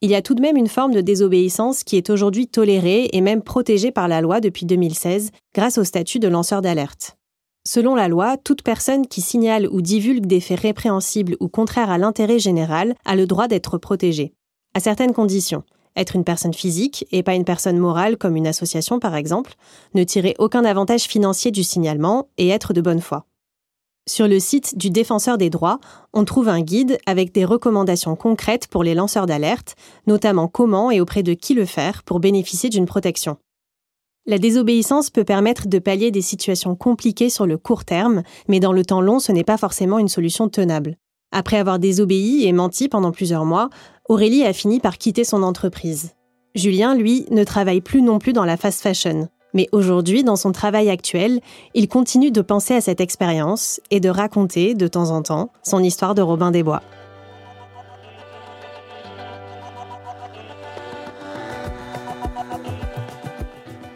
Il 0.00 0.10
y 0.10 0.16
a 0.16 0.22
tout 0.22 0.34
de 0.34 0.42
même 0.42 0.56
une 0.56 0.66
forme 0.66 0.92
de 0.92 1.00
désobéissance 1.00 1.84
qui 1.84 1.96
est 1.96 2.10
aujourd'hui 2.10 2.48
tolérée 2.48 3.08
et 3.12 3.20
même 3.20 3.42
protégée 3.42 3.92
par 3.92 4.08
la 4.08 4.20
loi 4.20 4.40
depuis 4.40 4.66
2016 4.66 5.30
grâce 5.54 5.78
au 5.78 5.84
statut 5.84 6.18
de 6.18 6.26
lanceur 6.26 6.60
d'alerte. 6.60 7.19
Selon 7.68 7.94
la 7.94 8.08
loi, 8.08 8.36
toute 8.38 8.62
personne 8.62 9.06
qui 9.06 9.20
signale 9.20 9.68
ou 9.70 9.82
divulgue 9.82 10.26
des 10.26 10.40
faits 10.40 10.60
répréhensibles 10.60 11.36
ou 11.40 11.48
contraires 11.48 11.90
à 11.90 11.98
l'intérêt 11.98 12.38
général 12.38 12.94
a 13.04 13.16
le 13.16 13.26
droit 13.26 13.48
d'être 13.48 13.76
protégée, 13.76 14.32
à 14.74 14.80
certaines 14.80 15.12
conditions. 15.12 15.62
Être 15.94 16.16
une 16.16 16.24
personne 16.24 16.54
physique 16.54 17.06
et 17.12 17.22
pas 17.22 17.34
une 17.34 17.44
personne 17.44 17.76
morale 17.76 18.16
comme 18.16 18.36
une 18.36 18.46
association 18.46 18.98
par 18.98 19.14
exemple, 19.14 19.54
ne 19.94 20.04
tirer 20.04 20.34
aucun 20.38 20.64
avantage 20.64 21.02
financier 21.02 21.50
du 21.50 21.62
signalement 21.62 22.28
et 22.38 22.48
être 22.48 22.72
de 22.72 22.80
bonne 22.80 23.00
foi. 23.00 23.26
Sur 24.08 24.26
le 24.26 24.40
site 24.40 24.78
du 24.78 24.88
Défenseur 24.88 25.36
des 25.36 25.50
droits, 25.50 25.80
on 26.14 26.24
trouve 26.24 26.48
un 26.48 26.62
guide 26.62 26.98
avec 27.04 27.32
des 27.32 27.44
recommandations 27.44 28.16
concrètes 28.16 28.68
pour 28.68 28.82
les 28.82 28.94
lanceurs 28.94 29.26
d'alerte, 29.26 29.74
notamment 30.06 30.48
comment 30.48 30.90
et 30.90 31.00
auprès 31.00 31.22
de 31.22 31.34
qui 31.34 31.52
le 31.54 31.66
faire 31.66 32.02
pour 32.04 32.20
bénéficier 32.20 32.70
d'une 32.70 32.86
protection. 32.86 33.36
La 34.30 34.38
désobéissance 34.38 35.10
peut 35.10 35.24
permettre 35.24 35.66
de 35.66 35.80
pallier 35.80 36.12
des 36.12 36.22
situations 36.22 36.76
compliquées 36.76 37.30
sur 37.30 37.46
le 37.46 37.58
court 37.58 37.84
terme, 37.84 38.22
mais 38.46 38.60
dans 38.60 38.72
le 38.72 38.84
temps 38.84 39.00
long, 39.00 39.18
ce 39.18 39.32
n'est 39.32 39.42
pas 39.42 39.56
forcément 39.56 39.98
une 39.98 40.06
solution 40.06 40.48
tenable. 40.48 40.94
Après 41.32 41.56
avoir 41.56 41.80
désobéi 41.80 42.46
et 42.46 42.52
menti 42.52 42.88
pendant 42.88 43.10
plusieurs 43.10 43.44
mois, 43.44 43.70
Aurélie 44.08 44.44
a 44.44 44.52
fini 44.52 44.78
par 44.78 44.98
quitter 44.98 45.24
son 45.24 45.42
entreprise. 45.42 46.14
Julien, 46.54 46.94
lui, 46.94 47.26
ne 47.32 47.42
travaille 47.42 47.80
plus 47.80 48.02
non 48.02 48.20
plus 48.20 48.32
dans 48.32 48.44
la 48.44 48.56
fast 48.56 48.82
fashion. 48.82 49.28
Mais 49.52 49.68
aujourd'hui, 49.72 50.22
dans 50.22 50.36
son 50.36 50.52
travail 50.52 50.90
actuel, 50.90 51.40
il 51.74 51.88
continue 51.88 52.30
de 52.30 52.40
penser 52.40 52.74
à 52.74 52.80
cette 52.80 53.00
expérience 53.00 53.80
et 53.90 53.98
de 53.98 54.10
raconter, 54.10 54.76
de 54.76 54.86
temps 54.86 55.10
en 55.10 55.22
temps, 55.22 55.50
son 55.64 55.82
histoire 55.82 56.14
de 56.14 56.22
Robin 56.22 56.52
des 56.52 56.62
Bois. 56.62 56.82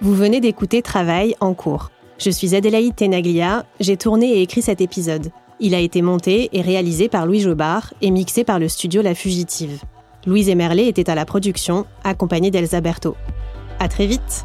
Vous 0.04 0.14
venez 0.14 0.42
d'écouter 0.42 0.82
Travail 0.82 1.34
en 1.40 1.54
cours. 1.54 1.90
Je 2.18 2.28
suis 2.28 2.54
Adélaïde 2.54 2.94
Tenaglia, 2.94 3.64
j'ai 3.80 3.96
tourné 3.96 4.32
et 4.32 4.42
écrit 4.42 4.60
cet 4.60 4.82
épisode. 4.82 5.30
Il 5.60 5.74
a 5.74 5.78
été 5.78 6.02
monté 6.02 6.50
et 6.52 6.60
réalisé 6.60 7.08
par 7.08 7.24
Louis 7.24 7.40
Jobard 7.40 7.94
et 8.02 8.10
mixé 8.10 8.44
par 8.44 8.58
le 8.58 8.68
studio 8.68 9.00
La 9.00 9.14
Fugitive. 9.14 9.80
Louise 10.26 10.50
Emerlet 10.50 10.88
était 10.88 11.08
à 11.08 11.14
la 11.14 11.24
production, 11.24 11.86
accompagnée 12.04 12.50
d'Elsa 12.50 12.82
Berthaud. 12.82 13.16
À 13.78 13.88
très 13.88 14.06
vite! 14.06 14.44